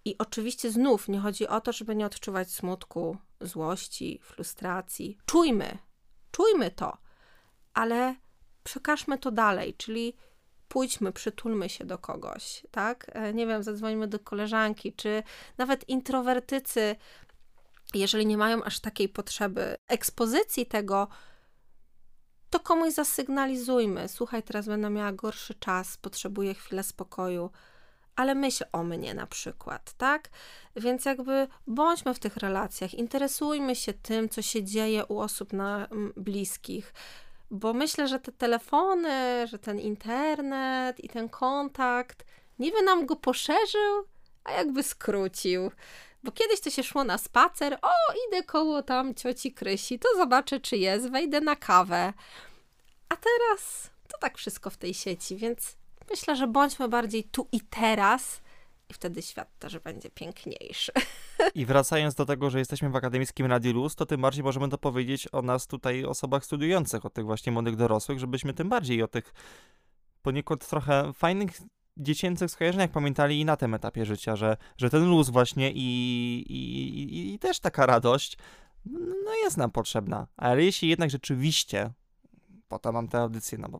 I 0.06 0.18
oczywiście 0.18 0.72
znów 0.72 1.08
nie 1.08 1.20
chodzi 1.20 1.48
o 1.48 1.62
to, 1.62 1.72
żeby 1.72 1.96
nie 1.96 2.06
odczuwać 2.06 2.52
smutku, 2.52 3.18
złości, 3.42 4.20
frustracji. 4.24 5.18
Czujmy, 5.26 5.78
czujmy 6.32 6.72
to, 6.72 6.98
ale 7.74 8.16
przekażmy 8.64 9.18
to 9.18 9.32
dalej, 9.32 9.74
czyli 9.74 10.14
pójdźmy, 10.68 11.12
przytulmy 11.12 11.70
się 11.70 11.86
do 11.86 11.98
kogoś, 11.98 12.64
tak? 12.72 13.12
E, 13.14 13.34
nie 13.34 13.48
wiem, 13.48 13.64
zadzwońmy 13.64 14.08
do 14.08 14.20
koleżanki, 14.20 14.94
czy 14.94 15.24
nawet 15.58 15.90
introwertycy 15.90 16.96
jeżeli 18.00 18.26
nie 18.26 18.38
mają 18.38 18.64
aż 18.64 18.80
takiej 18.80 19.10
potrzeby 19.10 19.76
ekspozycji 19.88 20.66
tego, 20.66 21.08
to 22.50 22.60
komuś 22.60 22.94
zasygnalizujmy: 22.94 24.08
Słuchaj, 24.08 24.44
teraz 24.44 24.68
będę 24.68 24.90
miała 24.90 25.12
gorszy 25.12 25.56
czas, 25.56 25.98
potrzebuję 25.98 26.54
chwilę 26.54 26.84
spokoju, 26.84 27.50
ale 28.16 28.36
myśl 28.36 28.64
o 28.72 28.84
mnie 28.84 29.14
na 29.14 29.28
przykład, 29.28 29.94
tak? 29.94 30.30
Więc 30.76 31.06
jakby 31.06 31.48
bądźmy 31.68 32.14
w 32.14 32.20
tych 32.20 32.38
relacjach, 32.38 32.94
interesujmy 32.94 33.76
się 33.76 33.94
tym, 33.94 34.30
co 34.30 34.42
się 34.42 34.64
dzieje 34.64 35.06
u 35.06 35.20
osób 35.20 35.54
na, 35.54 35.88
bliskich. 36.18 36.94
Bo 37.52 37.74
myślę, 37.74 38.08
że 38.08 38.20
te 38.20 38.32
telefony, 38.32 39.48
że 39.48 39.60
ten 39.60 39.80
internet 39.80 41.00
i 41.00 41.10
ten 41.10 41.30
kontakt 41.30 42.26
niby 42.60 42.82
nam 42.82 43.06
go 43.06 43.16
poszerzył, 43.16 44.06
a 44.44 44.52
jakby 44.52 44.84
skrócił. 44.84 45.72
Bo 46.24 46.32
kiedyś 46.32 46.62
to 46.62 46.70
się 46.70 46.84
szło 46.84 47.04
na 47.04 47.18
spacer, 47.18 47.78
o, 47.82 48.14
idę 48.28 48.44
koło 48.44 48.84
tam 48.84 49.16
cioci 49.16 49.54
Krysi, 49.54 50.00
to 50.00 50.08
zobaczę, 50.18 50.60
czy 50.60 50.78
jest, 50.78 51.12
wejdę 51.12 51.42
na 51.42 51.56
kawę. 51.56 52.14
A 53.10 53.16
teraz 53.16 53.90
to 54.08 54.18
tak 54.18 54.38
wszystko 54.38 54.70
w 54.70 54.78
tej 54.78 54.94
sieci, 54.94 55.38
więc 55.38 55.78
myślę, 56.10 56.36
że 56.36 56.48
bądźmy 56.48 56.88
bardziej 56.88 57.24
tu 57.24 57.48
i 57.52 57.62
teraz 57.62 58.42
i 58.92 58.94
wtedy 58.94 59.22
świat 59.22 59.60
też 59.60 59.80
będzie 59.80 60.10
piękniejszy. 60.10 60.92
I 61.56 61.66
wracając 61.66 62.16
do 62.16 62.26
tego, 62.26 62.50
że 62.50 62.60
jesteśmy 62.60 62.90
w 62.90 62.96
akademickim 62.96 63.46
Radiu 63.46 63.74
Luz, 63.74 63.96
to 63.96 64.06
tym 64.06 64.22
bardziej 64.22 64.44
możemy 64.44 64.70
to 64.70 64.78
powiedzieć 64.78 65.28
o 65.32 65.42
nas 65.42 65.68
tutaj, 65.68 66.06
osobach 66.06 66.46
studiujących, 66.46 67.06
o 67.06 67.10
tych 67.10 67.26
właśnie 67.26 67.52
młodych 67.52 67.76
dorosłych, 67.76 68.20
żebyśmy 68.20 68.54
tym 68.54 68.70
bardziej 68.70 69.04
o 69.04 69.08
tych 69.08 69.34
poniekąd 70.22 70.68
trochę 70.68 71.14
fajnych 71.14 71.50
dziecięcych 72.02 72.52
skojarzeniach 72.52 72.92
pamiętali 72.92 73.40
i 73.40 73.46
na 73.46 73.58
tym 73.58 73.74
etapie 73.74 74.06
życia, 74.06 74.36
że, 74.36 74.58
że 74.78 74.90
ten 74.90 75.06
luz 75.06 75.30
właśnie 75.30 75.72
i, 75.72 75.86
i, 76.50 77.04
i, 77.04 77.34
i 77.34 77.40
też 77.40 77.60
taka 77.60 77.86
radość 77.86 78.38
no 79.26 79.34
jest 79.44 79.58
nam 79.58 79.72
potrzebna. 79.72 80.28
Ale 80.38 80.64
jeśli 80.64 80.90
jednak 80.90 81.10
rzeczywiście, 81.10 81.92
po 82.68 82.80
to 82.80 82.92
mam 82.92 83.08
tę 83.08 83.18
audycję, 83.18 83.58
no 83.58 83.70
bo 83.70 83.80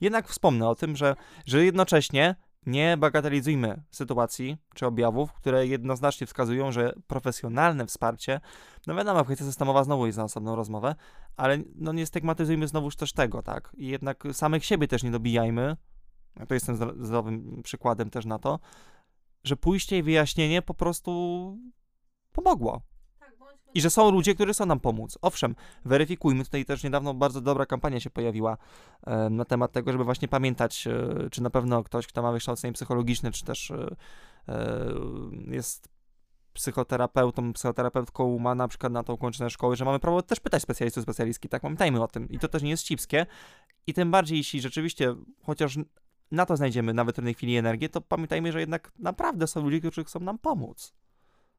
jednak 0.00 0.28
wspomnę 0.28 0.68
o 0.68 0.74
tym, 0.74 0.96
że, 0.96 1.16
że 1.46 1.64
jednocześnie 1.64 2.36
nie 2.66 2.96
bagatelizujmy 2.96 3.82
sytuacji 3.90 4.56
czy 4.74 4.86
objawów, 4.86 5.32
które 5.32 5.66
jednoznacznie 5.66 6.26
wskazują, 6.26 6.72
że 6.72 6.92
profesjonalne 7.06 7.86
wsparcie, 7.86 8.40
no 8.86 8.94
wiadomo, 8.94 9.24
kwestia 9.24 9.44
systemowa 9.44 9.84
znowu 9.84 10.06
jest 10.06 10.18
na 10.18 10.24
osobną 10.24 10.56
rozmowę, 10.56 10.94
ale 11.36 11.58
no 11.74 11.92
nie 11.92 12.06
stygmatyzujmy 12.06 12.68
znowuż 12.68 12.96
też 12.96 13.12
tego, 13.12 13.42
tak? 13.42 13.72
I 13.76 13.86
jednak 13.86 14.24
samych 14.32 14.64
siebie 14.64 14.88
też 14.88 15.02
nie 15.02 15.10
dobijajmy, 15.10 15.76
to 16.48 16.54
jestem 16.54 16.76
zdrowym 17.04 17.62
przykładem 17.62 18.10
też 18.10 18.24
na 18.24 18.38
to, 18.38 18.58
że 19.44 19.56
pójście 19.56 19.98
i 19.98 20.02
wyjaśnienie 20.02 20.62
po 20.62 20.74
prostu 20.74 21.58
pomogło. 22.32 22.82
Tak, 23.18 23.34
I 23.74 23.80
że 23.80 23.90
są 23.90 24.10
ludzie, 24.10 24.34
którzy 24.34 24.52
chcą 24.52 24.66
nam 24.66 24.80
pomóc. 24.80 25.18
Owszem, 25.22 25.54
weryfikujmy. 25.84 26.44
Tutaj 26.44 26.64
też 26.64 26.84
niedawno 26.84 27.14
bardzo 27.14 27.40
dobra 27.40 27.66
kampania 27.66 28.00
się 28.00 28.10
pojawiła 28.10 28.56
e, 29.06 29.30
na 29.30 29.44
temat 29.44 29.72
tego, 29.72 29.92
żeby 29.92 30.04
właśnie 30.04 30.28
pamiętać, 30.28 30.86
e, 30.86 31.30
czy 31.30 31.42
na 31.42 31.50
pewno 31.50 31.84
ktoś, 31.84 32.06
kto 32.06 32.22
ma 32.22 32.32
wykształcenie 32.32 32.72
psychologiczne, 32.72 33.32
czy 33.32 33.44
też 33.44 33.70
e, 33.70 33.96
e 34.48 34.86
jest 35.46 35.88
psychoterapeutą, 36.52 37.52
psychoterapeutką 37.52 38.38
ma 38.38 38.54
na 38.54 38.68
przykład 38.68 38.92
na 38.92 39.02
to 39.02 39.14
ukończone 39.14 39.50
szkoły, 39.50 39.76
że 39.76 39.84
mamy 39.84 39.98
prawo 39.98 40.22
też 40.22 40.40
pytać 40.40 40.62
specjalistów, 40.62 41.02
specjalistki, 41.02 41.48
tak, 41.48 41.62
pamiętajmy 41.62 42.02
o 42.02 42.08
tym. 42.08 42.28
I 42.28 42.38
to 42.38 42.48
też 42.48 42.62
nie 42.62 42.70
jest 42.70 42.84
cipskie. 42.84 43.26
I 43.86 43.94
tym 43.94 44.10
bardziej, 44.10 44.38
jeśli 44.38 44.60
rzeczywiście, 44.60 45.14
chociaż 45.42 45.78
na 46.32 46.46
to 46.46 46.56
znajdziemy 46.56 46.94
nawet 46.94 47.16
w 47.16 47.24
tej 47.24 47.34
chwili 47.34 47.56
energię, 47.56 47.88
to 47.88 48.00
pamiętajmy, 48.00 48.52
że 48.52 48.60
jednak 48.60 48.92
naprawdę 48.98 49.46
są 49.46 49.62
ludzie, 49.62 49.80
którzy 49.80 50.04
chcą 50.04 50.20
nam 50.20 50.38
pomóc. 50.38 50.92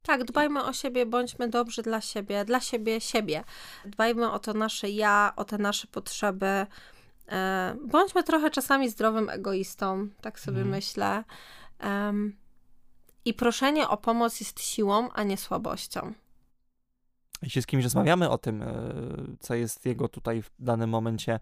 Tak, 0.02 0.24
dbajmy 0.24 0.64
o 0.64 0.74
siebie, 0.74 1.06
bądźmy 1.06 1.50
dobrzy 1.50 1.82
dla 1.82 2.02
siebie, 2.02 2.46
dla 2.46 2.60
siebie, 2.60 3.02
siebie. 3.02 3.44
Dbajmy 3.86 4.32
o 4.32 4.40
to 4.40 4.54
nasze 4.54 4.90
ja, 4.90 5.34
o 5.36 5.46
te 5.46 5.58
nasze 5.58 5.88
potrzeby. 5.88 6.66
E, 7.32 7.76
bądźmy 7.88 8.24
trochę 8.24 8.50
czasami 8.50 8.90
zdrowym 8.90 9.30
egoistą, 9.30 10.08
tak 10.22 10.40
sobie 10.40 10.58
mm. 10.58 10.70
myślę. 10.70 11.24
Um, 11.84 12.36
I 13.26 13.34
proszenie 13.34 13.88
o 13.88 13.98
pomoc 13.98 14.40
jest 14.40 14.62
siłą, 14.62 15.10
a 15.12 15.24
nie 15.24 15.38
słabością. 15.38 16.14
Jeśli 17.41 17.62
z 17.62 17.66
kimś 17.66 17.84
rozmawiamy 17.84 18.30
o 18.30 18.38
tym, 18.38 18.62
e, 18.62 18.68
co 19.39 19.56
jest 19.56 19.86
jego 19.86 20.08
tutaj 20.08 20.41
w 20.41 20.52
danym 20.60 20.89
momencie 20.89 21.39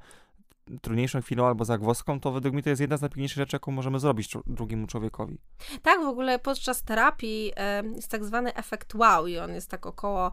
trudniejszą 0.82 1.22
chwilą 1.22 1.47
albo 1.47 1.66
zagwozdką, 1.66 2.20
to 2.20 2.32
według 2.32 2.53
mnie 2.53 2.64
to 2.64 2.70
jest 2.70 2.82
jedna 2.82 2.97
z 2.97 3.01
najpiękniejszych 3.01 3.38
rzeczy, 3.38 3.55
jaką 3.55 3.72
możemy 3.72 3.99
zrobić 3.99 4.34
drugiemu 4.47 4.88
człowiekowi. 4.88 5.38
Tak, 5.82 5.99
w 5.99 6.07
ogóle 6.07 6.39
podczas 6.39 6.84
terapii 6.84 7.53
jest 7.95 8.12
tak 8.12 8.26
zwany 8.26 8.53
efekt 8.53 8.95
wow 8.95 9.28
i 9.28 9.38
on 9.38 9.53
jest 9.53 9.70
tak 9.70 9.86
około, 9.86 10.32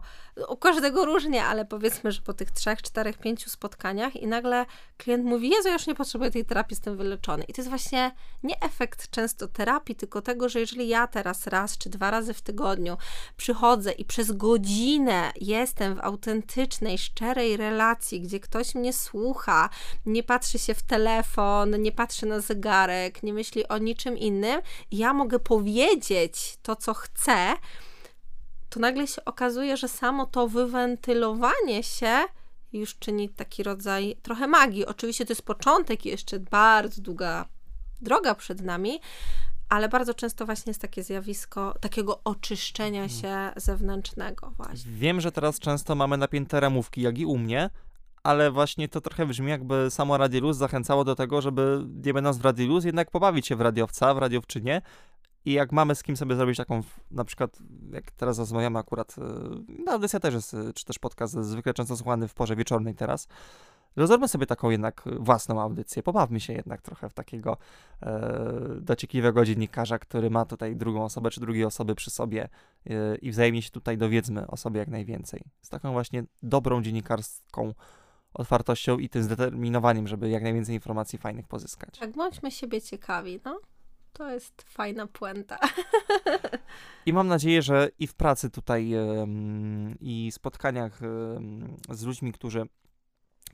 u 0.49 0.57
każdego 0.57 1.05
różnie, 1.05 1.45
ale 1.45 1.65
powiedzmy, 1.65 2.11
że 2.11 2.21
po 2.21 2.33
tych 2.33 2.51
trzech, 2.51 2.81
czterech, 2.81 3.17
pięciu 3.17 3.49
spotkaniach 3.49 4.15
i 4.15 4.27
nagle 4.27 4.65
klient 4.97 5.25
mówi, 5.25 5.49
Jezu, 5.49 5.67
ja 5.67 5.73
już 5.73 5.87
nie 5.87 5.95
potrzebuję 5.95 6.31
tej 6.31 6.45
terapii, 6.45 6.73
jestem 6.73 6.97
wyleczony. 6.97 7.43
I 7.43 7.53
to 7.53 7.61
jest 7.61 7.69
właśnie 7.69 8.11
nie 8.43 8.59
efekt 8.59 9.09
często 9.09 9.47
terapii, 9.47 9.95
tylko 9.95 10.21
tego, 10.21 10.49
że 10.49 10.59
jeżeli 10.59 10.87
ja 10.87 11.07
teraz 11.07 11.47
raz 11.47 11.77
czy 11.77 11.89
dwa 11.89 12.11
razy 12.11 12.33
w 12.33 12.41
tygodniu 12.41 12.97
przychodzę 13.37 13.91
i 13.91 14.05
przez 14.05 14.31
godzinę 14.31 15.31
jestem 15.41 15.95
w 15.95 15.99
autentycznej, 15.99 16.97
szczerej 16.97 17.57
relacji, 17.57 18.21
gdzie 18.21 18.39
ktoś 18.39 18.75
mnie 18.75 18.93
słucha, 18.93 19.69
nie 20.05 20.18
patrzy 20.23 20.59
się 20.59 20.73
w 20.73 20.83
telefon, 20.83 21.81
nie 21.81 21.91
patrzy 21.91 22.25
na 22.25 22.39
zegarek, 22.39 23.23
nie 23.23 23.33
myśli 23.33 23.67
o 23.67 23.77
niczym 23.77 24.17
innym, 24.17 24.61
ja 24.91 25.13
mogę 25.13 25.39
powiedzieć 25.39 26.57
to, 26.61 26.75
co 26.75 26.93
chcę, 26.93 27.53
to 28.69 28.79
nagle 28.79 29.07
się 29.07 29.25
okazuje, 29.25 29.77
że 29.77 29.87
samo 29.87 30.25
to 30.25 30.47
wywentylowanie 30.47 31.83
się 31.83 32.23
już 32.73 32.95
czyni 32.95 33.29
taki 33.29 33.63
rodzaj 33.63 34.15
trochę 34.21 34.47
magii. 34.47 34.85
Oczywiście 34.85 35.25
to 35.25 35.31
jest 35.31 35.41
początek 35.41 36.05
i 36.05 36.09
jeszcze 36.09 36.39
bardzo 36.39 37.01
długa 37.01 37.45
droga 38.01 38.35
przed 38.35 38.61
nami, 38.61 38.99
ale 39.69 39.89
bardzo 39.89 40.13
często 40.13 40.45
właśnie 40.45 40.69
jest 40.69 40.81
takie 40.81 41.03
zjawisko 41.03 41.75
takiego 41.81 42.23
oczyszczenia 42.23 43.09
się 43.09 43.51
zewnętrznego 43.55 44.51
właśnie. 44.57 44.91
Wiem, 44.91 45.21
że 45.21 45.31
teraz 45.31 45.59
często 45.59 45.95
mamy 45.95 46.17
napięte 46.17 46.59
ramówki, 46.59 47.01
jak 47.01 47.17
i 47.17 47.25
u 47.25 47.37
mnie, 47.37 47.69
ale 48.23 48.51
właśnie 48.51 48.89
to 48.89 49.01
trochę 49.01 49.25
brzmi 49.25 49.49
jakby 49.49 49.91
samo 49.91 50.17
Radioluz 50.17 50.57
zachęcało 50.57 51.03
do 51.03 51.15
tego, 51.15 51.41
żeby 51.41 51.85
nie 52.05 52.13
będąc 52.13 52.37
w 52.37 52.45
Radioluz, 52.45 52.85
jednak 52.85 53.11
pobawić 53.11 53.47
się 53.47 53.55
w 53.55 53.61
radiowca, 53.61 54.13
w 54.13 54.17
radiowczynie 54.17 54.81
i 55.45 55.53
jak 55.53 55.71
mamy 55.71 55.95
z 55.95 56.03
kim 56.03 56.17
sobie 56.17 56.35
zrobić 56.35 56.57
taką, 56.57 56.83
na 57.11 57.23
przykład 57.25 57.57
jak 57.91 58.11
teraz 58.11 58.39
rozmawiamy 58.39 58.79
akurat, 58.79 59.15
no 59.85 59.91
audycja 59.91 60.19
też 60.19 60.33
jest, 60.33 60.53
yy, 60.53 60.73
czy 60.73 60.85
też 60.85 60.99
podcast 60.99 61.33
zwykle 61.33 61.73
często 61.73 61.97
słuchany 61.97 62.27
w 62.27 62.33
porze 62.33 62.55
wieczornej 62.55 62.95
teraz, 62.95 63.27
Rozróbmy 63.95 64.27
sobie 64.27 64.45
taką 64.45 64.69
jednak 64.69 65.03
własną 65.19 65.61
audycję, 65.61 66.03
pobawmy 66.03 66.39
się 66.39 66.53
jednak 66.53 66.81
trochę 66.81 67.09
w 67.09 67.13
takiego 67.13 67.57
e, 68.01 68.21
dociekliwego 68.81 69.45
dziennikarza, 69.45 69.99
który 69.99 70.29
ma 70.29 70.45
tutaj 70.45 70.75
drugą 70.75 71.03
osobę 71.03 71.29
czy 71.29 71.39
drugiej 71.39 71.65
osoby 71.65 71.95
przy 71.95 72.09
sobie 72.09 72.49
e, 72.85 73.15
i 73.15 73.31
wzajemnie 73.31 73.61
się 73.61 73.71
tutaj 73.71 73.97
dowiedzmy 73.97 74.47
o 74.47 74.57
sobie 74.57 74.79
jak 74.79 74.87
najwięcej. 74.87 75.41
Z 75.61 75.69
taką 75.69 75.91
właśnie 75.91 76.23
dobrą 76.43 76.81
dziennikarską 76.81 77.73
otwartością 78.33 78.97
i 78.97 79.09
tym 79.09 79.23
zdeterminowaniem, 79.23 80.07
żeby 80.07 80.29
jak 80.29 80.43
najwięcej 80.43 80.75
informacji 80.75 81.19
fajnych 81.19 81.47
pozyskać. 81.47 81.99
Tak, 81.99 82.11
bądźmy 82.11 82.51
siebie 82.51 82.81
ciekawi, 82.81 83.39
no. 83.45 83.59
To 84.13 84.31
jest 84.31 84.61
fajna 84.61 85.07
puenta. 85.07 85.59
I 87.05 87.13
mam 87.13 87.27
nadzieję, 87.27 87.61
że 87.61 87.89
i 87.99 88.07
w 88.07 88.13
pracy 88.13 88.49
tutaj 88.49 88.91
i 89.99 90.31
spotkaniach 90.31 90.99
z 91.89 92.03
ludźmi, 92.03 92.33
którzy 92.33 92.65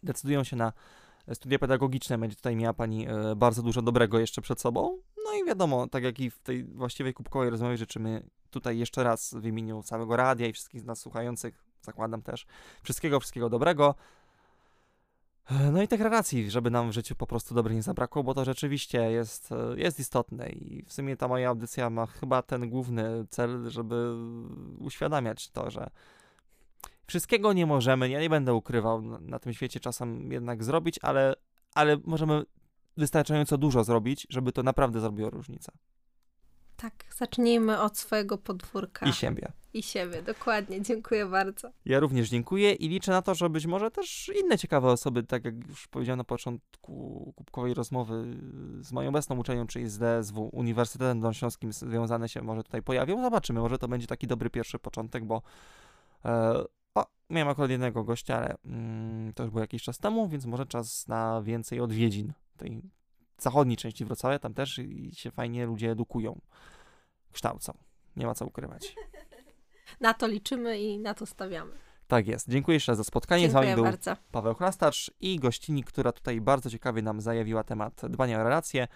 decydują 0.03 0.43
się 0.43 0.55
na 0.55 0.73
studia 1.33 1.59
pedagogiczne, 1.59 2.17
będzie 2.17 2.35
tutaj 2.35 2.55
miała 2.55 2.73
Pani 2.73 3.07
e, 3.07 3.35
bardzo 3.35 3.63
dużo 3.63 3.81
dobrego 3.81 4.19
jeszcze 4.19 4.41
przed 4.41 4.61
sobą. 4.61 4.97
No 5.25 5.33
i 5.33 5.45
wiadomo, 5.45 5.87
tak 5.87 6.03
jak 6.03 6.19
i 6.19 6.29
w 6.29 6.39
tej 6.39 6.63
właściwej 6.63 7.13
kubkowej 7.13 7.49
rozmowie 7.49 7.77
życzymy 7.77 8.29
tutaj 8.49 8.77
jeszcze 8.77 9.03
raz 9.03 9.33
w 9.33 9.45
imieniu 9.45 9.83
całego 9.83 10.15
radia 10.15 10.47
i 10.47 10.53
wszystkich 10.53 10.81
z 10.81 10.85
nas 10.85 10.99
słuchających, 10.99 11.63
zakładam 11.81 12.21
też, 12.21 12.45
wszystkiego, 12.83 13.19
wszystkiego 13.19 13.49
dobrego. 13.49 13.95
No 15.71 15.81
i 15.81 15.87
tych 15.87 16.01
relacji, 16.01 16.51
żeby 16.51 16.71
nam 16.71 16.89
w 16.89 16.93
życiu 16.93 17.15
po 17.15 17.27
prostu 17.27 17.55
dobrych 17.55 17.75
nie 17.75 17.83
zabrakło, 17.83 18.23
bo 18.23 18.33
to 18.33 18.45
rzeczywiście 18.45 19.11
jest, 19.11 19.49
jest 19.75 19.99
istotne 19.99 20.49
i 20.49 20.83
w 20.85 20.93
sumie 20.93 21.17
ta 21.17 21.27
moja 21.27 21.49
audycja 21.49 21.89
ma 21.89 22.05
chyba 22.05 22.41
ten 22.41 22.69
główny 22.69 23.25
cel, 23.29 23.69
żeby 23.69 24.15
uświadamiać 24.79 25.49
to, 25.49 25.71
że 25.71 25.89
wszystkiego 27.07 27.53
nie 27.53 27.65
możemy, 27.65 28.09
ja 28.09 28.21
nie 28.21 28.29
będę 28.29 28.53
ukrywał, 28.53 29.01
na, 29.01 29.19
na 29.19 29.39
tym 29.39 29.53
świecie 29.53 29.79
czasem 29.79 30.31
jednak 30.31 30.63
zrobić, 30.63 30.99
ale, 31.01 31.35
ale 31.75 31.97
możemy 32.05 32.43
wystarczająco 32.97 33.57
dużo 33.57 33.83
zrobić, 33.83 34.27
żeby 34.29 34.51
to 34.51 34.63
naprawdę 34.63 34.99
zrobiło 34.99 35.29
różnicę. 35.29 35.71
Tak, 36.77 36.93
zacznijmy 37.15 37.81
od 37.81 37.97
swojego 37.97 38.37
podwórka. 38.37 39.05
I 39.05 39.13
siebie. 39.13 39.51
I 39.73 39.83
siebie, 39.83 40.21
dokładnie. 40.21 40.81
Dziękuję 40.81 41.25
bardzo. 41.25 41.71
Ja 41.85 41.99
również 41.99 42.29
dziękuję 42.29 42.73
i 42.73 42.89
liczę 42.89 43.11
na 43.11 43.21
to, 43.21 43.35
że 43.35 43.49
być 43.49 43.65
może 43.65 43.91
też 43.91 44.31
inne 44.43 44.57
ciekawe 44.57 44.91
osoby, 44.91 45.23
tak 45.23 45.45
jak 45.45 45.67
już 45.67 45.87
powiedziałem 45.87 46.17
na 46.17 46.23
początku 46.23 47.33
kubkowej 47.35 47.73
rozmowy 47.73 48.37
z 48.81 48.91
moją 48.91 49.09
obecną 49.09 49.37
uczelnią, 49.37 49.67
czyli 49.67 49.89
z 49.89 49.97
DSW, 49.97 50.49
Uniwersytetem 50.53 51.21
Dolnośląskim 51.21 51.73
związane 51.73 52.29
się 52.29 52.41
może 52.41 52.63
tutaj 52.63 52.81
pojawią. 52.81 53.21
Zobaczymy, 53.21 53.59
może 53.59 53.77
to 53.77 53.87
będzie 53.87 54.07
taki 54.07 54.27
dobry 54.27 54.49
pierwszy 54.49 54.79
początek, 54.79 55.25
bo 55.25 55.41
e, 56.25 56.63
o, 56.95 57.05
miałem 57.29 57.49
akurat 57.49 57.71
jednego 57.71 58.03
gościa, 58.03 58.37
ale 58.37 58.55
mm, 58.65 59.33
to 59.33 59.43
już 59.43 59.51
było 59.51 59.61
jakiś 59.61 59.83
czas 59.83 59.97
temu, 59.97 60.29
więc 60.29 60.45
może 60.45 60.65
czas 60.65 61.07
na 61.07 61.41
więcej 61.41 61.79
odwiedzin 61.79 62.33
tej 62.57 62.81
zachodniej 63.37 63.77
części 63.77 64.05
Wrocławia. 64.05 64.39
Tam 64.39 64.53
też 64.53 64.79
i 64.79 65.15
się 65.15 65.31
fajnie 65.31 65.65
ludzie 65.65 65.91
edukują, 65.91 66.41
kształcą. 67.31 67.77
Nie 68.15 68.25
ma 68.25 68.33
co 68.33 68.45
ukrywać. 68.45 68.95
Na 70.01 70.13
to 70.13 70.27
liczymy 70.27 70.79
i 70.79 70.99
na 70.99 71.13
to 71.13 71.25
stawiamy. 71.25 71.71
Tak 72.07 72.27
jest. 72.27 72.49
Dziękuję 72.49 72.75
jeszcze 72.75 72.91
raz 72.91 72.97
za 72.97 73.03
spotkanie. 73.03 73.49
Z 73.49 73.53
wami 73.53 73.67
Dziękuję 73.67 73.75
był 73.75 73.91
bardzo. 73.91 74.21
Paweł 74.31 74.55
Chrastacz 74.55 75.11
i 75.19 75.39
gościni, 75.39 75.83
która 75.83 76.11
tutaj 76.11 76.41
bardzo 76.41 76.69
ciekawie 76.69 77.01
nam 77.01 77.21
zajawiła 77.21 77.63
temat 77.63 78.01
dbania 78.09 78.39
o 78.39 78.43
relacje 78.43 78.87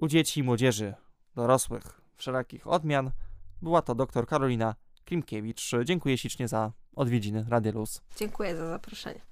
u 0.00 0.08
dzieci 0.08 0.42
młodzieży, 0.42 0.94
dorosłych, 1.34 2.00
wszelakich 2.16 2.66
odmian. 2.66 3.10
Była 3.62 3.82
to 3.82 3.94
dr 3.94 4.26
Karolina 4.26 4.74
Klimkiewicz. 5.04 5.70
Dziękuję 5.84 6.18
ślicznie 6.18 6.48
za 6.48 6.72
odwiedziny 6.96 7.46
Radia 7.48 7.72
Luz. 7.72 8.02
Dziękuję 8.16 8.56
za 8.56 8.68
zaproszenie. 8.68 9.29